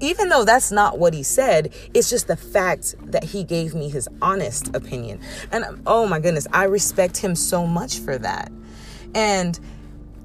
Even 0.00 0.28
though 0.28 0.44
that's 0.44 0.70
not 0.70 0.98
what 0.98 1.14
he 1.14 1.22
said, 1.22 1.72
it's 1.94 2.10
just 2.10 2.26
the 2.26 2.36
fact 2.36 2.94
that 3.00 3.24
he 3.24 3.42
gave 3.42 3.74
me 3.74 3.88
his 3.88 4.08
honest 4.20 4.74
opinion. 4.76 5.20
And 5.50 5.82
oh 5.86 6.06
my 6.06 6.20
goodness, 6.20 6.46
I 6.52 6.64
respect 6.64 7.16
him 7.16 7.34
so 7.34 7.66
much 7.66 8.00
for 8.00 8.18
that. 8.18 8.52
And 9.14 9.58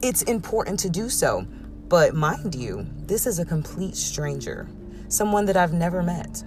it's 0.01 0.23
important 0.23 0.79
to 0.81 0.89
do 0.89 1.09
so. 1.09 1.45
But 1.87 2.13
mind 2.15 2.55
you, 2.55 2.85
this 3.05 3.25
is 3.25 3.39
a 3.39 3.45
complete 3.45 3.95
stranger, 3.95 4.67
someone 5.07 5.45
that 5.45 5.55
I've 5.55 5.73
never 5.73 6.03
met, 6.03 6.43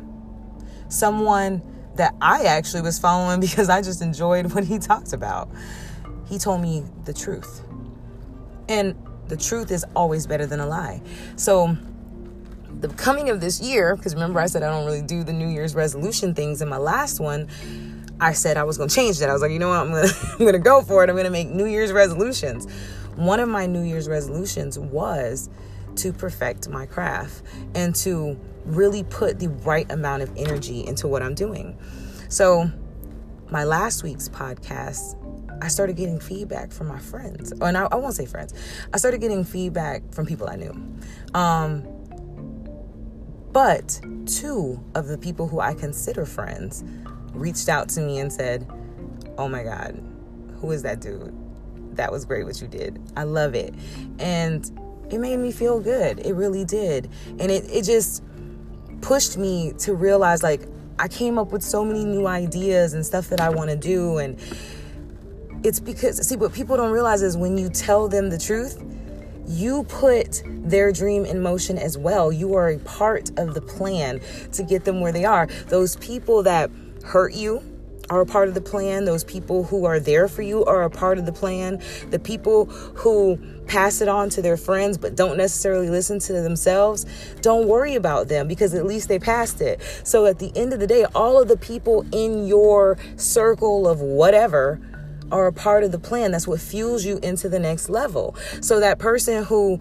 someone 0.88 1.62
that 1.96 2.14
I 2.20 2.44
actually 2.44 2.83
was 2.83 2.98
following 2.98 3.40
because 3.42 3.68
I 3.68 3.80
just 3.80 4.02
enjoyed 4.02 4.52
what 4.52 4.64
he 4.64 4.78
talked 4.78 5.12
about 5.12 5.48
he 6.26 6.38
told 6.38 6.60
me 6.60 6.84
the 7.04 7.12
truth. 7.12 7.62
And 8.68 8.94
the 9.28 9.37
truth 9.37 9.70
is 9.70 9.84
always 9.94 10.26
better 10.26 10.46
than 10.46 10.60
a 10.60 10.66
lie. 10.66 11.02
So, 11.37 11.76
the 12.80 12.88
coming 12.88 13.30
of 13.30 13.40
this 13.40 13.60
year, 13.60 13.96
because 13.96 14.14
remember 14.14 14.40
I 14.40 14.46
said 14.46 14.62
I 14.62 14.70
don't 14.70 14.84
really 14.84 15.02
do 15.02 15.24
the 15.24 15.32
New 15.32 15.48
Year's 15.48 15.74
resolution 15.74 16.34
things 16.34 16.60
in 16.60 16.68
my 16.68 16.76
last 16.76 17.20
one, 17.20 17.48
I 18.20 18.32
said 18.32 18.56
I 18.56 18.64
was 18.64 18.76
going 18.76 18.88
to 18.88 18.94
change 18.94 19.18
that. 19.18 19.30
I 19.30 19.32
was 19.32 19.42
like, 19.42 19.50
you 19.50 19.58
know 19.58 19.68
what? 19.68 19.78
I'm 19.78 19.90
going 19.90 20.08
to 20.08 20.14
I'm 20.32 20.38
going 20.38 20.52
to 20.52 20.58
go 20.58 20.82
for 20.82 21.02
it. 21.02 21.10
I'm 21.10 21.16
going 21.16 21.24
to 21.24 21.30
make 21.30 21.48
New 21.48 21.66
Year's 21.66 21.92
resolutions. 21.92 22.70
One 23.16 23.40
of 23.40 23.48
my 23.48 23.66
New 23.66 23.82
Year's 23.82 24.08
resolutions 24.08 24.78
was 24.78 25.48
to 25.96 26.12
perfect 26.12 26.68
my 26.68 26.87
craft 26.87 27.42
and 27.74 27.94
to 27.96 28.38
really 28.64 29.04
put 29.04 29.38
the 29.38 29.48
right 29.48 29.90
amount 29.90 30.22
of 30.22 30.32
energy 30.37 30.87
into 30.87 31.06
what 31.06 31.22
I'm 31.22 31.34
doing. 31.34 31.78
So, 32.28 32.70
my 33.50 33.64
last 33.64 34.02
week's 34.02 34.28
podcast 34.28 35.16
I 35.64 35.68
started 35.68 35.96
getting 35.96 36.20
feedback 36.20 36.72
from 36.72 36.88
my 36.88 36.98
friends. 36.98 37.55
Oh, 37.59 37.64
and 37.64 37.79
I, 37.79 37.88
I 37.90 37.94
won't 37.94 38.14
say 38.14 38.27
friends. 38.27 38.53
I 38.92 38.98
started 38.98 39.22
getting 39.22 39.44
feedback 39.44 40.03
from 40.12 40.27
people 40.27 40.46
I 40.46 40.57
knew. 40.57 40.72
Um, 41.33 41.87
but 43.50 43.98
two 44.27 44.85
of 44.94 45.09
the 45.09 45.16
people 45.16 45.48
who 45.48 45.61
I 45.61 45.72
consider 45.72 46.27
friends 46.27 46.85
reached 47.33 47.70
out 47.70 47.88
to 47.90 48.00
me 48.00 48.18
and 48.18 48.31
said, 48.31 48.70
Oh 49.38 49.48
my 49.48 49.62
God, 49.62 50.03
who 50.61 50.70
is 50.70 50.83
that 50.83 51.00
dude? 51.00 51.35
That 51.96 52.12
was 52.12 52.27
great 52.27 52.44
what 52.44 52.61
you 52.61 52.68
did. 52.68 53.00
I 53.16 53.22
love 53.22 53.55
it. 53.55 53.74
And 54.18 54.70
it 55.11 55.18
made 55.18 55.38
me 55.38 55.50
feel 55.50 55.81
good. 55.81 56.18
It 56.18 56.35
really 56.35 56.66
did. 56.66 57.11
And 57.38 57.50
it, 57.50 57.64
it 57.70 57.85
just 57.85 58.22
pushed 59.00 59.38
me 59.38 59.72
to 59.79 59.94
realize 59.94 60.42
like 60.42 60.68
I 60.98 61.09
came 61.09 61.38
up 61.38 61.53
with 61.53 61.62
so 61.62 61.85
many 61.85 62.05
new 62.05 62.27
ideas 62.27 62.92
and 62.92 63.05
stuff 63.05 63.29
that 63.31 63.40
I 63.40 63.48
want 63.48 63.70
to 63.70 63.77
do. 63.77 64.18
And 64.18 64.38
it's 65.64 65.81
because, 65.81 66.27
see, 66.27 66.37
what 66.37 66.53
people 66.53 66.77
don't 66.77 66.92
realize 66.92 67.22
is 67.22 67.37
when 67.37 67.59
you 67.59 67.70
tell 67.70 68.07
them 68.07 68.31
the 68.31 68.38
truth, 68.38 68.83
you 69.46 69.85
put 69.85 70.42
their 70.46 70.92
dream 70.92 71.24
in 71.24 71.42
motion 71.42 71.79
as 71.79 71.98
well. 71.98 72.31
You 72.31 72.55
are 72.55 72.70
a 72.70 72.79
part 72.79 73.31
of 73.38 73.55
the 73.55 73.61
plan 73.61 74.20
to 74.53 74.62
get 74.62 74.85
them 74.85 75.00
where 75.00 75.12
they 75.12 75.24
are. 75.24 75.46
Those 75.68 75.96
people 75.96 76.42
that 76.44 76.70
hurt 77.03 77.35
you, 77.35 77.62
are 78.11 78.20
a 78.20 78.27
part 78.27 78.48
of 78.48 78.55
the 78.55 78.61
plan. 78.61 79.05
Those 79.05 79.24
people 79.24 79.64
who 79.64 79.85
are 79.85 79.98
there 79.98 80.29
for 80.29 80.42
you 80.42 80.64
are 80.64 80.83
a 80.83 80.90
part 80.90 81.18
of 81.18 81.27
the 81.27 81.33
plan. 81.33 81.81
The 82.11 82.18
people 82.18 82.66
who 82.66 83.38
pass 83.66 84.00
it 84.00 84.09
on 84.09 84.29
to 84.31 84.42
their 84.42 84.57
friends 84.57 84.98
but 84.98 85.16
don't 85.16 85.37
necessarily 85.38 85.88
listen 85.88 86.18
to 86.18 86.35
themselves, 86.35 87.07
don't 87.40 87.66
worry 87.66 87.94
about 87.94 88.29
them 88.29 88.46
because 88.46 88.74
at 88.74 88.85
least 88.85 89.09
they 89.09 89.18
passed 89.18 89.61
it. 89.61 89.81
So 90.05 90.27
at 90.27 90.38
the 90.38 90.53
end 90.55 90.72
of 90.72 90.81
the 90.81 90.87
day, 90.87 91.05
all 91.14 91.40
of 91.40 91.48
the 91.48 91.57
people 91.57 92.05
in 92.12 92.46
your 92.46 92.98
circle 93.16 93.88
of 93.88 94.00
whatever 94.00 94.81
are 95.32 95.46
a 95.46 95.52
part 95.52 95.84
of 95.84 95.92
the 95.92 95.98
plan. 95.98 96.32
That's 96.32 96.46
what 96.46 96.60
fuels 96.60 97.04
you 97.04 97.18
into 97.22 97.48
the 97.48 97.58
next 97.58 97.88
level. 97.88 98.37
So 98.60 98.80
that 98.80 98.98
person 98.98 99.44
who 99.44 99.80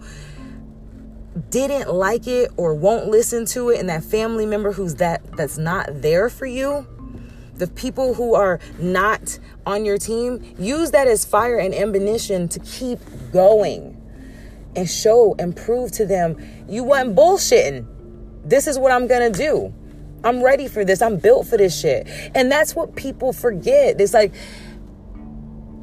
didn't 1.50 1.92
like 1.92 2.26
it 2.26 2.50
or 2.56 2.74
won't 2.74 3.08
listen 3.08 3.44
to 3.46 3.70
it 3.70 3.80
and 3.80 3.88
that 3.88 4.04
family 4.04 4.46
member 4.46 4.72
who's 4.72 4.96
that 4.96 5.36
that's 5.36 5.58
not 5.58 5.88
there 6.02 6.28
for 6.28 6.46
you, 6.46 6.86
the 7.56 7.66
people 7.66 8.14
who 8.14 8.34
are 8.34 8.60
not 8.78 9.38
on 9.66 9.84
your 9.84 9.98
team, 9.98 10.54
use 10.58 10.90
that 10.92 11.08
as 11.08 11.24
fire 11.24 11.58
and 11.58 11.74
ammunition 11.74 12.48
to 12.48 12.60
keep 12.60 12.98
going 13.32 14.00
and 14.76 14.88
show 14.88 15.34
and 15.38 15.56
prove 15.56 15.92
to 15.92 16.04
them 16.04 16.36
you 16.68 16.82
wasn't 16.82 17.14
bullshitting. 17.16 17.86
This 18.44 18.66
is 18.66 18.78
what 18.78 18.92
I'm 18.92 19.06
gonna 19.06 19.30
do. 19.30 19.72
I'm 20.24 20.42
ready 20.42 20.68
for 20.68 20.84
this. 20.84 21.02
I'm 21.02 21.18
built 21.18 21.46
for 21.46 21.58
this 21.58 21.78
shit. 21.78 22.08
And 22.34 22.50
that's 22.50 22.74
what 22.74 22.96
people 22.96 23.32
forget. 23.32 24.00
It's 24.00 24.14
like, 24.14 24.32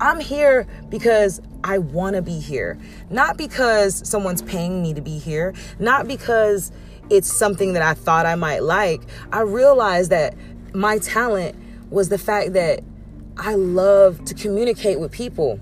I'm 0.01 0.19
here 0.19 0.65
because 0.89 1.39
I 1.63 1.77
want 1.77 2.15
to 2.15 2.23
be 2.23 2.39
here, 2.39 2.79
not 3.11 3.37
because 3.37 4.01
someone's 4.09 4.41
paying 4.41 4.81
me 4.81 4.95
to 4.95 5.01
be 5.01 5.19
here, 5.19 5.53
not 5.77 6.07
because 6.07 6.71
it's 7.11 7.31
something 7.31 7.73
that 7.73 7.83
I 7.83 7.93
thought 7.93 8.25
I 8.25 8.33
might 8.33 8.63
like. 8.63 9.01
I 9.31 9.41
realized 9.41 10.09
that 10.09 10.33
my 10.73 10.97
talent 10.97 11.55
was 11.91 12.09
the 12.09 12.17
fact 12.17 12.53
that 12.53 12.83
I 13.37 13.53
love 13.53 14.25
to 14.25 14.33
communicate 14.33 14.99
with 14.99 15.11
people 15.11 15.59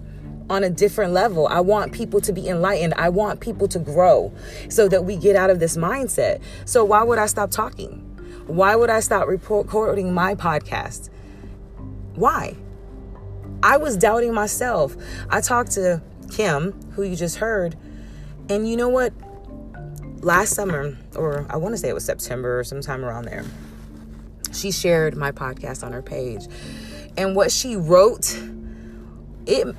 on 0.49 0.63
a 0.63 0.69
different 0.69 1.12
level. 1.12 1.45
I 1.47 1.60
want 1.60 1.91
people 1.91 2.21
to 2.21 2.32
be 2.32 2.47
enlightened. 2.47 2.93
I 2.95 3.10
want 3.10 3.41
people 3.41 3.67
to 3.67 3.80
grow 3.80 4.34
so 4.69 4.88
that 4.88 5.04
we 5.04 5.17
get 5.17 5.36
out 5.36 5.49
of 5.49 5.60
this 5.60 5.75
mindset. 5.75 6.41
So, 6.63 6.86
why 6.86 7.04
would 7.04 7.19
I 7.19 7.25
stop 7.25 7.52
talking? 7.52 8.06
Why 8.47 8.75
would 8.78 8.89
I 8.89 9.02
stop 9.02 9.28
recording 9.28 10.13
my 10.13 10.34
podcast? 10.34 11.10
Why? 12.15 12.56
I 13.62 13.78
was 13.78 13.98
doubting 13.98 14.34
myself. 14.34 14.95
I 15.30 15.41
talked 15.41 15.72
to 15.72 16.02
Kim, 16.32 16.74
who 16.91 17.04
you 17.04 17.15
just 17.15 17.38
heard, 17.38 17.76
and 18.50 18.67
you 18.69 18.78
know 18.78 18.89
what? 18.89 19.13
Last 20.22 20.54
summer, 20.54 20.98
or 21.15 21.45
I 21.50 21.58
want 21.58 21.74
to 21.74 21.78
say 21.78 21.89
it 21.89 21.93
was 21.93 22.06
September 22.06 22.60
or 22.60 22.63
sometime 22.63 23.06
around 23.06 23.26
there, 23.26 23.45
she 24.52 24.72
shared 24.72 25.15
my 25.15 25.32
podcast 25.32 25.84
on 25.84 25.93
her 25.93 26.02
page. 26.02 26.48
And 27.17 27.36
what 27.36 27.52
she 27.52 27.76
wrote, 27.76 28.38
it 29.45 29.76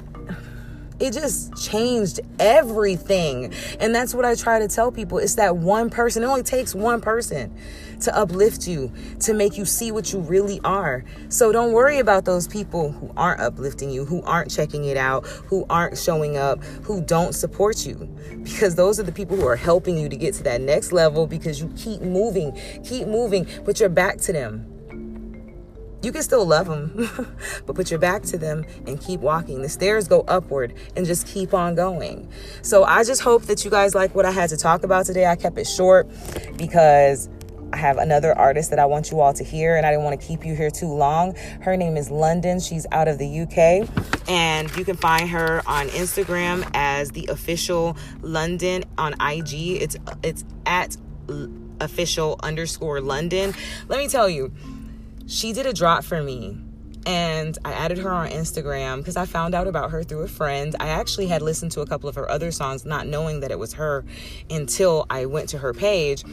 it 1.01 1.13
just 1.13 1.57
changed 1.57 2.21
everything. 2.39 3.53
And 3.81 3.95
that's 3.95 4.15
what 4.15 4.25
I 4.25 4.35
try 4.35 4.59
to 4.59 4.69
tell 4.69 4.93
people. 4.93 5.19
It's 5.19 5.35
that 5.37 5.57
one 5.57 5.91
person. 5.91 6.23
It 6.23 6.27
only 6.27 6.43
takes 6.43 6.75
one 6.75 7.01
person 7.01 7.55
to 8.01 8.17
uplift 8.17 8.67
you, 8.67 8.93
to 9.21 9.35
make 9.35 9.59
you 9.59 9.65
see 9.65 9.93
what 9.93 10.13
you 10.13 10.21
really 10.21 10.61
are. 10.65 11.05
So 11.29 11.53
don't 11.53 11.73
worry 11.73 11.99
about 11.99 12.25
those 12.25 12.47
people 12.47 12.93
who 12.93 13.13
aren't 13.17 13.41
uplifting 13.41 13.91
you, 13.91 14.05
who 14.05 14.23
aren't 14.23 14.51
checking 14.51 14.85
it 14.85 14.97
out, 14.97 15.27
who 15.27 15.67
aren't 15.69 15.99
showing 15.99 16.37
up, 16.37 16.63
who 16.85 17.01
don't 17.03 17.35
support 17.35 17.87
you. 17.87 17.97
Because 18.43 18.75
those 18.75 18.99
are 18.99 19.03
the 19.03 19.13
people 19.13 19.37
who 19.37 19.47
are 19.47 19.57
helping 19.57 19.97
you 19.97 20.09
to 20.09 20.17
get 20.17 20.35
to 20.35 20.43
that 20.45 20.61
next 20.61 20.93
level 20.93 21.27
because 21.27 21.61
you 21.61 21.73
keep 21.77 22.01
moving, 22.01 22.59
keep 22.85 23.07
moving, 23.07 23.47
but 23.65 23.81
you're 23.81 23.89
back 23.89 24.19
to 24.19 24.33
them 24.33 24.80
you 26.03 26.13
can 26.13 26.23
still 26.23 26.47
love 26.47 26.67
them, 26.67 27.09
but 27.67 27.77
put 27.77 27.91
your 27.91 28.01
back 28.01 28.23
to 28.25 28.39
them 28.39 28.65
and 28.87 29.01
keep 29.01 29.21
walking. 29.21 29.63
The 29.63 29.69
stairs 29.69 30.09
go 30.09 30.25
upward 30.29 30.75
and 30.97 31.07
just 31.07 31.27
keep 31.27 31.53
on 31.53 31.75
going. 31.75 32.29
So 32.63 32.85
I 32.85 33.05
just 33.05 33.23
hope 33.23 33.45
that 33.45 33.65
you 33.65 33.71
guys 33.71 33.95
like 33.95 34.15
what 34.15 34.25
I 34.25 34.31
had 34.31 34.51
to 34.51 34.57
talk 34.57 34.83
about 34.83 35.07
today. 35.07 35.27
I 35.27 35.37
kept 35.37 35.59
it 35.59 35.67
short 35.67 36.09
because 36.57 37.29
I 37.73 37.77
have 37.77 37.99
another 37.99 38.37
artist 38.37 38.71
that 38.71 38.79
I 38.79 38.87
want 38.87 39.11
you 39.11 39.21
all 39.21 39.33
to 39.33 39.45
hear, 39.45 39.77
and 39.77 39.87
I 39.87 39.91
didn't 39.91 40.05
want 40.05 40.21
to 40.21 40.27
keep 40.27 40.45
you 40.45 40.57
here 40.57 40.71
too 40.71 40.93
long. 40.93 41.37
Her 41.61 41.77
name 41.77 41.97
is 41.97 42.11
London. 42.11 42.59
She's 42.59 42.87
out 42.91 43.07
of 43.07 43.19
the 43.19 43.41
UK, 43.43 43.89
and 44.29 44.75
you 44.77 44.85
can 44.85 44.97
find 44.97 45.29
her 45.31 45.63
on 45.67 45.89
Instagram 45.89 46.69
as 46.75 47.11
the 47.13 47.27
official 47.29 47.97
London 48.23 48.85
on 48.99 49.15
IG. 49.21 49.83
It's 49.83 49.97
it's 50.23 50.45
at 50.67 50.97
official 51.81 52.41
underscore 52.43 53.01
London. 53.01 53.55
Let 53.89 53.99
me 53.99 54.09
tell 54.09 54.29
you 54.29 54.53
she 55.31 55.53
did 55.53 55.64
a 55.64 55.73
drop 55.73 56.03
for 56.03 56.21
me 56.21 56.59
and 57.07 57.57
I 57.64 57.73
added 57.73 57.99
her 57.99 58.11
on 58.11 58.29
Instagram 58.31 58.99
because 58.99 59.16
I 59.16 59.25
found 59.27 59.55
out 59.55 59.69
about 59.69 59.93
her 59.93 60.03
through 60.03 60.23
a 60.23 60.29
friend. 60.29 60.75
I 60.81 60.88
actually 60.88 61.29
had 61.29 61.40
listened 61.40 61.71
to 61.73 61.83
a 61.83 61.87
couple 61.87 62.09
of 62.09 62.16
her 62.16 62.29
other 62.29 62.51
songs, 62.51 62.85
not 62.85 63.07
knowing 63.07 63.40
that 63.40 63.53
it 63.53 63.59
was 63.59 63.75
her 63.75 64.05
until 64.51 65.07
I 65.09 65.27
went 65.27 65.49
to 65.51 65.59
her 65.59 65.73
page. 65.73 66.25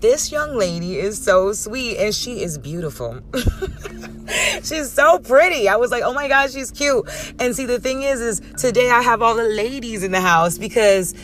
This 0.00 0.32
young 0.32 0.56
lady 0.56 0.98
is 0.98 1.22
so 1.22 1.52
sweet 1.52 1.96
and 1.96 2.12
she 2.12 2.42
is 2.42 2.58
beautiful. 2.58 3.20
she's 4.64 4.90
so 4.90 5.20
pretty. 5.20 5.68
I 5.68 5.76
was 5.76 5.92
like, 5.92 6.02
oh 6.02 6.12
my 6.12 6.26
God, 6.26 6.50
she's 6.50 6.72
cute. 6.72 7.08
And 7.38 7.54
see, 7.54 7.66
the 7.66 7.78
thing 7.78 8.02
is, 8.02 8.20
is 8.20 8.40
today 8.58 8.90
I 8.90 9.00
have 9.00 9.22
all 9.22 9.36
the 9.36 9.44
ladies 9.44 10.02
in 10.02 10.10
the 10.10 10.20
house 10.20 10.58
because 10.58 11.14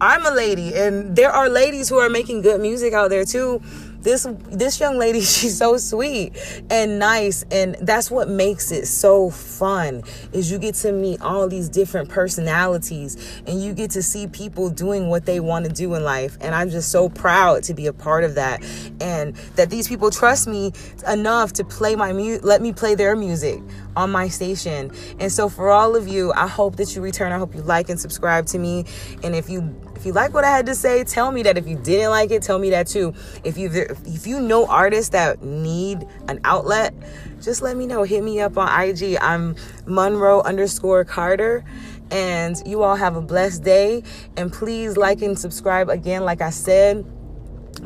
I'm 0.00 0.24
a 0.24 0.30
lady 0.30 0.74
and 0.74 1.16
there 1.16 1.32
are 1.32 1.48
ladies 1.48 1.88
who 1.88 1.98
are 1.98 2.08
making 2.08 2.42
good 2.42 2.60
music 2.60 2.94
out 2.94 3.10
there 3.10 3.24
too 3.24 3.60
this 4.02 4.26
this 4.48 4.80
young 4.80 4.98
lady 4.98 5.20
she's 5.20 5.56
so 5.56 5.76
sweet 5.76 6.32
and 6.70 6.98
nice 6.98 7.44
and 7.50 7.76
that's 7.82 8.10
what 8.10 8.28
makes 8.28 8.72
it 8.72 8.86
so 8.86 9.30
fun 9.30 10.02
is 10.32 10.50
you 10.50 10.58
get 10.58 10.74
to 10.74 10.92
meet 10.92 11.20
all 11.20 11.48
these 11.48 11.68
different 11.68 12.08
personalities 12.08 13.42
and 13.46 13.62
you 13.62 13.72
get 13.72 13.90
to 13.90 14.02
see 14.02 14.26
people 14.26 14.70
doing 14.70 15.08
what 15.08 15.26
they 15.26 15.40
want 15.40 15.64
to 15.64 15.72
do 15.72 15.94
in 15.94 16.04
life 16.04 16.36
and 16.40 16.54
i'm 16.54 16.70
just 16.70 16.90
so 16.90 17.08
proud 17.08 17.62
to 17.62 17.74
be 17.74 17.86
a 17.86 17.92
part 17.92 18.24
of 18.24 18.34
that 18.34 18.62
and 19.00 19.34
that 19.56 19.70
these 19.70 19.88
people 19.88 20.10
trust 20.10 20.48
me 20.48 20.72
enough 21.08 21.52
to 21.52 21.64
play 21.64 21.94
my 21.94 22.12
music 22.12 22.44
let 22.44 22.62
me 22.62 22.72
play 22.72 22.94
their 22.94 23.16
music 23.16 23.60
on 23.96 24.10
my 24.10 24.28
station. 24.28 24.90
And 25.18 25.30
so 25.32 25.48
for 25.48 25.70
all 25.70 25.96
of 25.96 26.08
you 26.08 26.32
i 26.34 26.46
hope 26.46 26.76
that 26.76 26.94
you 26.94 27.02
return. 27.02 27.32
I 27.32 27.38
hope 27.38 27.54
you 27.54 27.62
like 27.62 27.88
and 27.88 28.00
subscribe 28.00 28.46
to 28.46 28.58
me 28.58 28.84
and 29.22 29.34
if 29.34 29.48
you 29.48 29.74
if 30.00 30.06
you 30.06 30.12
like 30.12 30.32
what 30.32 30.44
I 30.44 30.50
had 30.50 30.64
to 30.64 30.74
say, 30.74 31.04
tell 31.04 31.30
me 31.30 31.42
that. 31.42 31.58
If 31.58 31.68
you 31.68 31.76
didn't 31.76 32.08
like 32.08 32.30
it, 32.30 32.42
tell 32.42 32.58
me 32.58 32.70
that 32.70 32.86
too. 32.86 33.12
If 33.44 33.58
you 33.58 33.70
if 33.70 34.26
you 34.26 34.40
know 34.40 34.66
artists 34.66 35.10
that 35.10 35.42
need 35.42 36.06
an 36.26 36.40
outlet, 36.42 36.94
just 37.42 37.60
let 37.60 37.76
me 37.76 37.86
know. 37.86 38.02
Hit 38.04 38.24
me 38.24 38.40
up 38.40 38.56
on 38.56 38.82
IG. 38.82 39.18
I'm 39.20 39.56
Monroe 39.84 40.40
underscore 40.40 41.04
Carter. 41.04 41.66
And 42.10 42.56
you 42.64 42.82
all 42.82 42.96
have 42.96 43.14
a 43.14 43.20
blessed 43.20 43.62
day. 43.62 44.02
And 44.38 44.50
please 44.50 44.96
like 44.96 45.20
and 45.20 45.38
subscribe 45.38 45.90
again, 45.90 46.24
like 46.24 46.40
I 46.40 46.48
said, 46.48 47.04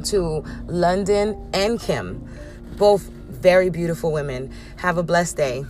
to 0.05 0.45
London 0.67 1.51
and 1.53 1.81
Kim. 1.81 2.29
Both 2.77 3.03
very 3.29 3.71
beautiful 3.71 4.13
women. 4.13 4.53
Have 4.77 4.99
a 4.99 5.03
blessed 5.03 5.37
day. 5.37 5.65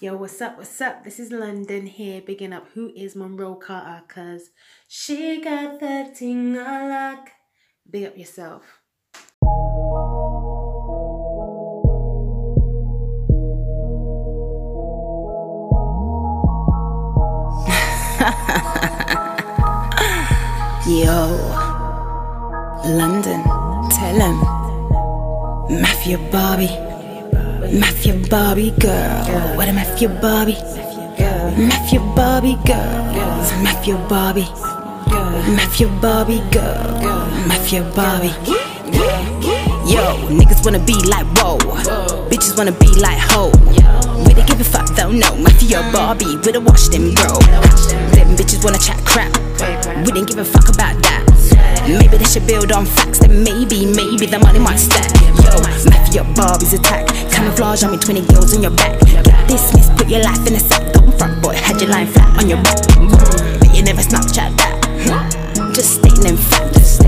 Yo, 0.00 0.16
what's 0.16 0.40
up? 0.42 0.58
What's 0.58 0.80
up? 0.80 1.04
This 1.04 1.20
is 1.20 1.30
London 1.30 1.86
here, 1.86 2.20
bigging 2.20 2.52
up 2.52 2.66
who 2.74 2.92
is 2.96 3.14
Monroe 3.14 3.54
Carter, 3.54 4.02
cause 4.08 4.50
she 4.88 5.40
got 5.40 5.78
that 5.80 6.16
thing 6.16 6.58
I 6.58 6.88
like. 6.88 7.28
Big 7.88 8.06
up 8.06 8.18
yourself. 8.18 8.80
Yo, 20.88 21.28
London, 22.84 23.42
tell 23.90 24.20
him, 24.20 24.40
Mafia 25.80 26.18
Barbie. 26.30 26.93
Mafia 27.72 28.14
Barbie 28.28 28.72
girl. 28.78 29.56
What 29.56 29.68
a 29.68 29.72
Mafia 29.72 30.08
Barbie. 30.08 30.58
Mafia 31.56 32.00
Barbie 32.14 32.58
girl. 32.66 33.04
Mafia 33.62 33.96
Barbie. 34.08 34.48
Mafia 35.56 35.88
Barbie 36.00 36.42
girl. 36.50 37.00
Mafia 37.48 37.82
Barbie. 37.96 38.34
Yo, 39.86 40.16
niggas 40.28 40.64
wanna 40.64 40.78
be 40.78 40.94
like 41.08 41.26
whoa. 41.38 41.58
Bitches 42.28 42.56
wanna 42.56 42.72
be 42.72 42.88
like 43.00 43.18
ho. 43.18 43.50
We 44.26 44.34
don't 44.34 44.46
give 44.46 44.60
a 44.60 44.64
fuck 44.64 44.94
though, 44.94 45.10
no. 45.10 45.34
Mafia 45.36 45.80
Barbie, 45.92 46.36
we 46.44 46.52
don't 46.52 46.64
watch 46.64 46.88
them, 46.88 47.14
bro. 47.14 47.38
Them 48.12 48.36
bitches 48.36 48.62
wanna 48.62 48.78
chat 48.78 48.98
crap. 49.04 49.32
We 50.04 50.12
didn't 50.12 50.28
give 50.28 50.38
a 50.38 50.44
fuck 50.44 50.68
about 50.68 51.02
that. 51.02 51.33
Maybe 51.86 52.16
they 52.16 52.24
should 52.24 52.46
build 52.46 52.72
on 52.72 52.86
facts, 52.86 53.18
then 53.18 53.44
maybe, 53.44 53.84
maybe 53.84 54.24
the 54.24 54.38
money 54.38 54.58
might 54.58 54.76
stack. 54.76 55.12
Yo, 55.44 55.60
Mafia 55.84 56.24
Barbie's 56.34 56.72
attack. 56.72 57.06
Camouflage 57.30 57.84
on 57.84 57.92
me, 57.92 57.98
20 57.98 58.22
girls 58.32 58.56
on 58.56 58.62
your 58.62 58.72
back. 58.72 58.98
Get 59.00 59.48
dismissed, 59.48 59.94
put 59.96 60.08
your 60.08 60.22
life 60.22 60.40
in 60.46 60.54
a 60.54 60.60
sack. 60.60 60.92
Don't 60.94 61.12
front 61.18 61.42
boy, 61.42 61.54
had 61.54 61.80
your 61.80 61.90
line 61.90 62.06
flat 62.06 62.40
on 62.40 62.48
your 62.48 62.62
back. 62.62 62.80
But 63.60 63.74
you 63.76 63.82
never 63.82 64.00
Snapchat 64.00 64.56
that. 64.56 65.72
Just 65.74 66.00
stating 66.00 66.22
them 66.24 66.36
facts. 66.36 67.00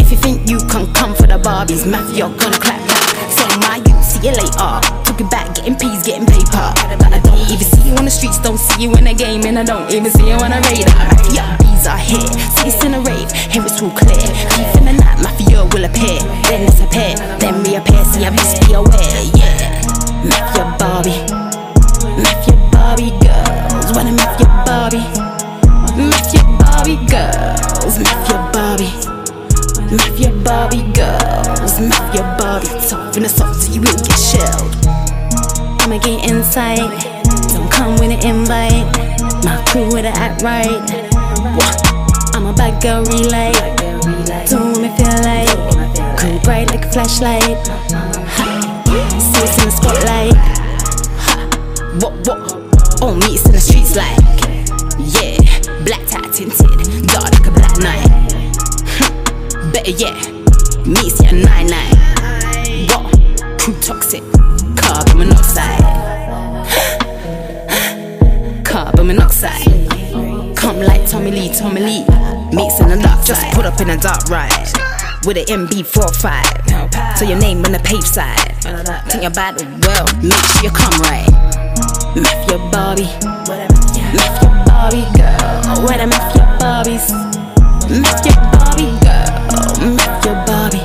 If 0.00 0.10
you 0.10 0.16
think 0.16 0.50
you 0.50 0.58
can 0.66 0.92
come 0.92 1.14
for 1.14 1.26
the 1.26 1.38
Barbies, 1.38 1.88
Mafia 1.88 2.28
gonna 2.28 2.58
clap. 2.58 2.82
So 3.30 3.46
my 3.60 3.76
you, 3.86 4.02
see 4.02 4.26
you 4.26 4.34
later. 4.34 5.03
Talking 5.14 5.30
back, 5.30 5.54
getting 5.54 5.76
peas, 5.76 6.02
getting 6.02 6.26
paper. 6.26 6.74
But 6.98 7.14
I 7.14 7.20
don't 7.22 7.38
even 7.46 7.62
see 7.62 7.86
you 7.86 7.94
on 7.94 8.04
the 8.04 8.10
streets, 8.10 8.40
don't 8.42 8.58
see 8.58 8.82
you 8.82 8.92
in 8.96 9.06
a 9.06 9.14
game, 9.14 9.46
and 9.46 9.56
I 9.56 9.62
don't 9.62 9.88
even 9.94 10.10
see 10.10 10.26
you 10.26 10.34
on 10.34 10.50
a 10.50 10.58
radar. 10.58 10.90
Mafia 11.06 11.54
bees 11.62 11.86
are 11.86 12.02
here, 12.02 12.26
see 12.58 12.74
it's 12.74 12.82
in 12.82 12.94
a 12.94 12.98
rave, 12.98 13.30
here 13.30 13.62
it's 13.62 13.78
all 13.78 13.94
clear. 13.94 14.18
Deep 14.58 14.74
in 14.74 14.90
the 14.90 14.94
night, 14.98 15.22
Mafia 15.22 15.70
will 15.70 15.86
appear, 15.86 16.18
then 16.50 16.66
disappear, 16.66 17.14
then 17.38 17.62
reappear. 17.62 18.02
See, 18.10 18.26
I 18.26 18.30
must 18.34 18.58
be 18.66 18.74
aware, 18.74 19.22
yeah. 19.38 19.86
Mafia 20.26 20.66
Barbie, 20.82 21.22
Mafia 22.18 22.58
Barbie 22.74 23.14
girls, 23.22 23.94
wanna 23.94 24.18
Mafia 24.18 24.50
Barbie, 24.66 25.06
Mafia 25.94 26.42
Barbie 26.58 26.98
girls, 27.06 28.02
Mafia 28.02 28.50
Barbie. 28.50 28.90
Mafia 29.94 30.32
Barbie 30.42 30.82
girls, 30.90 31.78
Mafia 31.78 32.22
Barbie 32.36 32.66
Tough 32.88 33.16
in 33.16 33.22
the 33.22 33.28
soft 33.28 33.62
so 33.62 33.72
you 33.72 33.80
will 33.80 33.94
get 33.94 34.18
shelled 34.18 35.03
I'ma 35.84 35.98
get 35.98 36.30
inside 36.30 36.78
Don't 37.52 37.70
come 37.70 37.92
with 38.00 38.10
an 38.10 38.24
invite 38.24 38.88
My 39.44 39.62
crew 39.68 39.92
with 39.92 40.06
an 40.06 40.16
act 40.16 40.40
right 40.40 40.80
I'm 42.34 42.46
a 42.46 42.54
bad 42.54 42.82
girl 42.82 43.04
relay 43.04 43.52
Don't 44.48 44.72
want 44.72 44.80
me 44.80 44.88
feel 44.96 45.20
like 45.20 45.52
Cool 46.18 46.40
bright 46.40 46.70
like 46.70 46.86
a 46.86 46.90
flashlight. 46.90 47.66
See 49.20 49.42
us 49.44 49.58
in 49.58 49.64
the 49.66 49.72
spotlight 49.76 50.34
Ha. 51.20 51.36
What, 52.00 52.14
what? 52.26 52.40
Oh, 53.02 53.14
me, 53.14 53.34
it's 53.34 53.44
in 53.44 53.52
the 53.52 53.60
streets 53.60 53.94
like 53.94 54.16
Yeah, 54.96 55.36
black 55.84 56.00
tie 56.08 56.26
tinted 56.32 57.06
Dark 57.08 57.30
like 57.30 57.46
a 57.46 57.50
black 57.50 57.76
night 57.78 58.08
Better 59.70 59.90
yet, 59.90 60.16
me 60.86 61.10
see 61.10 61.26
a 61.26 61.32
nine 61.32 61.66
nine. 61.66 62.88
What? 62.88 63.58
Too 63.58 63.74
toxic. 63.82 64.33
Carbon 69.04 69.16
monoxide. 69.16 70.56
Come 70.56 70.80
like 70.80 71.06
Tommy 71.06 71.30
Lee, 71.30 71.52
Tommy 71.52 71.80
Lee. 71.82 72.04
Meets 72.56 72.80
in 72.80 72.88
the 72.88 72.98
dark, 73.02 73.22
just 73.26 73.44
put 73.52 73.66
up 73.66 73.78
in 73.80 73.90
a 73.90 73.98
dark 73.98 74.30
ride. 74.30 74.50
With 75.26 75.36
an 75.36 75.66
MB45. 75.66 77.18
So 77.18 77.26
your 77.26 77.38
name 77.38 77.58
on 77.66 77.72
the 77.72 77.80
pave 77.84 78.06
side. 78.06 78.56
Think 79.10 79.24
about 79.24 79.60
it 79.60 79.68
well, 79.84 80.06
make 80.22 80.32
sure 80.32 80.64
you 80.64 80.70
come 80.70 80.96
right. 81.02 81.28
Mafia 82.16 82.56
Barbie. 82.72 83.12
Mafia 84.16 84.48
Barbie 84.64 85.04
girl. 85.12 85.84
Where 85.84 85.98
the 86.00 86.06
Mafia 86.08 86.44
Barbies? 86.56 87.12
Mafia 88.00 88.32
Barbie 88.56 88.96
girl. 89.04 89.28
Mafia 90.00 90.32
Barbie. 90.48 90.84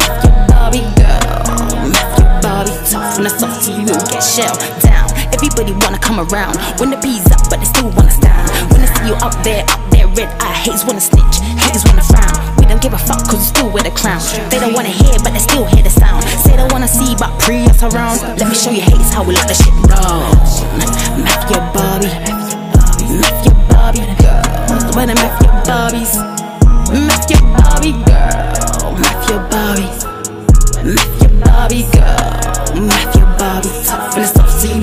Mafia 0.00 0.32
Barbie 0.48 0.88
girl. 0.96 1.44
Mafia 1.92 2.40
Barbie. 2.40 2.72
Tough 2.88 3.18
and 3.18 3.28
soft, 3.28 3.64
so 3.64 3.76
you 3.76 3.84
get 3.84 4.22
shelled 4.22 4.80
down. 4.80 5.11
Everybody 5.32 5.72
wanna 5.84 5.98
come 5.98 6.20
around. 6.20 6.56
When 6.78 6.90
the 6.90 6.98
bees 6.98 7.26
up, 7.32 7.48
but 7.50 7.58
they 7.60 7.66
still 7.66 7.90
wanna 7.96 8.10
stand. 8.12 8.50
When 8.70 8.80
I 8.80 8.88
see 8.94 9.06
you 9.08 9.16
up 9.24 9.34
there, 9.42 9.64
up 9.68 9.82
there, 9.90 10.06
red 10.08 10.30
eye. 10.40 10.56
Haters 10.64 10.84
wanna 10.84 11.00
snitch, 11.00 11.40
haters 11.58 11.84
wanna 11.88 12.04
frown. 12.04 12.36
We 12.58 12.66
don't 12.66 12.80
give 12.80 12.92
a 12.92 12.98
fuck, 12.98 13.24
cause 13.26 13.40
you 13.42 13.48
still 13.54 13.70
wear 13.70 13.82
the 13.82 13.90
crown. 13.90 14.20
They 14.50 14.58
don't 14.58 14.74
wanna 14.74 14.92
hear, 14.92 15.18
but 15.24 15.32
they 15.32 15.40
still 15.40 15.64
hear 15.66 15.82
the 15.82 15.90
sound. 15.90 16.22
Say 16.44 16.52
they 16.52 16.56
don't 16.58 16.72
wanna 16.72 16.88
see, 16.88 17.16
but 17.16 17.30
pre 17.40 17.64
us 17.66 17.82
around. 17.82 18.20
Let 18.38 18.48
me 18.48 18.54
show 18.54 18.70
you 18.70 18.82
haters 18.82 19.12
how 19.12 19.24
we 19.24 19.34
let 19.34 19.48
the 19.48 19.54
shit 19.54 19.74
down. 19.88 20.30
Mafia 21.18 21.60
Barbie. 21.74 22.12
Mafia 23.20 23.52
Barbie 23.68 24.06
girls. 24.22 24.96
When 24.96 25.08
the 25.08 25.16
Mafia 25.16 25.50
Barbies. 25.66 26.14
Mafia 26.92 27.40
Barbie 27.56 27.96
girl. 28.06 28.94
Mafia 29.02 29.38
Barbies. 29.50 29.98
Mafia 30.84 31.28
Barbie 31.44 31.86
girl. 31.92 32.86
Mafia 32.86 33.26
Barbie. 33.38 33.72
Tough 33.84 34.16
and 34.16 34.26
stuff, 34.26 34.50
so 34.50 34.68
you 34.68 34.80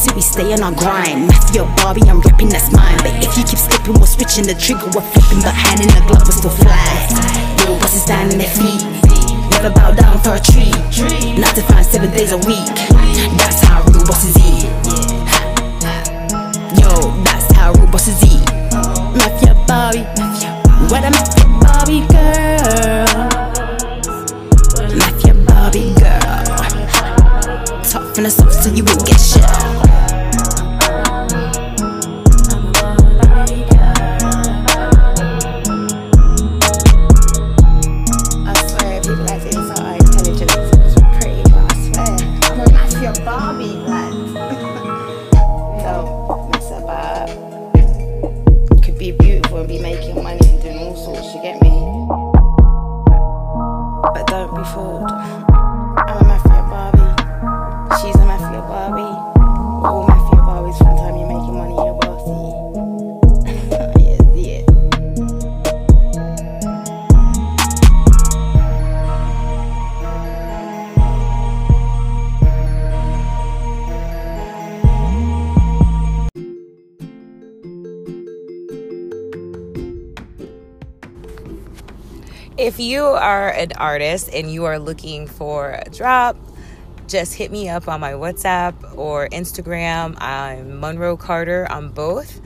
keep 0.00 0.16
we 0.16 0.22
stay 0.22 0.52
on 0.52 0.62
our 0.62 0.72
grind. 0.72 1.28
Mafia 1.28 1.64
Barbie, 1.76 2.08
I'm 2.08 2.20
rapping, 2.20 2.48
that's 2.48 2.72
mine. 2.72 2.96
But 2.98 3.12
if 3.20 3.36
you 3.36 3.44
keep 3.44 3.58
slipping, 3.58 4.00
we're 4.00 4.06
switching 4.06 4.46
the 4.46 4.54
trigger, 4.54 4.88
we're 4.96 5.04
flipping. 5.12 5.44
But 5.44 5.52
hand 5.52 5.80
in 5.80 5.88
the 5.88 6.00
glove, 6.08 6.24
we're 6.24 6.32
still 6.32 6.50
fly. 6.50 6.72
Little 7.58 7.76
bosses 7.76 8.04
down 8.04 8.32
in 8.32 8.38
their 8.38 8.48
feet. 8.48 8.80
Never 9.52 9.70
bow 9.70 9.92
down 9.92 10.18
for 10.24 10.34
a 10.34 10.40
treat. 10.40 10.72
Not 11.36 11.54
to 11.54 11.62
find 11.68 11.84
seven 11.84 12.10
days 12.10 12.32
a 12.32 12.40
week. 12.48 12.72
That's 13.36 13.60
how 13.60 13.84
real 13.92 14.04
bosses 14.08 14.36
eat. 14.40 14.64
Yo, 16.80 16.90
that's 17.24 17.52
how 17.52 17.72
real 17.76 17.90
bosses 17.92 18.16
eat. 18.24 18.44
Mafia 19.20 19.52
Barbie. 19.68 20.08
What 20.88 21.04
a 21.04 21.10
Mafia 21.12 21.46
Barbie 21.60 22.04
girl. 22.08 23.28
Mafia 24.96 25.34
Barbie 25.44 25.92
girl 26.00 26.20
tough 27.90 28.18
and 28.18 28.30
soft 28.30 28.54
so 28.54 28.70
you 28.70 28.84
will 28.84 29.04
get 29.04 29.18
shelled. 29.18 29.39
If 82.60 82.78
you 82.78 83.04
are 83.04 83.48
an 83.48 83.72
artist 83.78 84.28
and 84.34 84.52
you 84.52 84.66
are 84.66 84.78
looking 84.78 85.26
for 85.26 85.80
a 85.82 85.88
drop, 85.88 86.36
just 87.08 87.32
hit 87.32 87.50
me 87.50 87.70
up 87.70 87.88
on 87.88 88.00
my 88.00 88.12
WhatsApp 88.12 88.74
or 88.98 89.30
Instagram. 89.30 90.14
I'm 90.20 90.78
Monroe 90.78 91.16
Carter 91.16 91.66
on 91.72 91.88
both. 91.88 92.38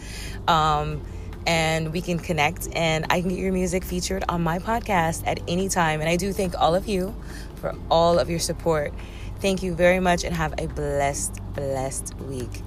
Um, 0.48 1.02
and 1.48 1.92
we 1.92 2.00
can 2.00 2.20
connect 2.20 2.68
and 2.76 3.06
I 3.10 3.22
can 3.22 3.30
get 3.30 3.40
your 3.40 3.52
music 3.52 3.82
featured 3.82 4.22
on 4.28 4.40
my 4.40 4.60
podcast 4.60 5.26
at 5.26 5.40
any 5.48 5.68
time. 5.68 5.98
And 5.98 6.08
I 6.08 6.14
do 6.14 6.32
thank 6.32 6.56
all 6.60 6.76
of 6.76 6.86
you 6.86 7.12
for 7.56 7.74
all 7.90 8.20
of 8.20 8.30
your 8.30 8.38
support. 8.38 8.94
Thank 9.40 9.64
you 9.64 9.74
very 9.74 9.98
much 9.98 10.22
and 10.22 10.32
have 10.36 10.54
a 10.58 10.68
blessed, 10.68 11.40
blessed 11.56 12.14
week. 12.20 12.62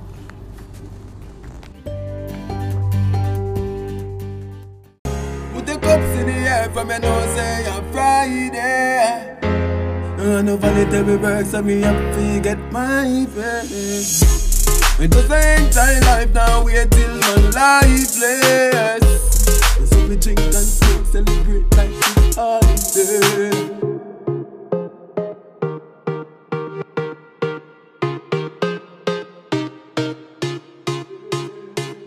The 6.78 6.82
from 6.82 6.90
your 6.90 7.00
nose, 7.00 7.36
say 7.36 7.68
on 7.68 7.92
Friday. 7.92 9.38
Uh, 9.42 10.38
I 10.38 10.42
know 10.42 10.58
voluntary 10.58 11.18
work, 11.18 11.46
so 11.46 11.62
me 11.62 11.82
have 11.82 12.16
to 12.16 12.40
get 12.40 12.58
my 12.72 13.26
pay. 13.34 13.62
It 15.00 15.16
was 15.16 15.32
ain't 15.32 15.74
time 15.74 16.02
life 16.02 16.34
now, 16.34 16.64
wait 16.64 16.90
till 16.92 17.16
my 17.18 17.36
lifeless. 17.52 19.04
So 19.90 20.08
we 20.08 20.16
drink 20.18 20.40
and 20.40 20.54
smoke, 20.54 21.06
celebrate 21.08 21.76
like 21.76 21.90
it's 21.92 22.36
holiday. 22.36 23.87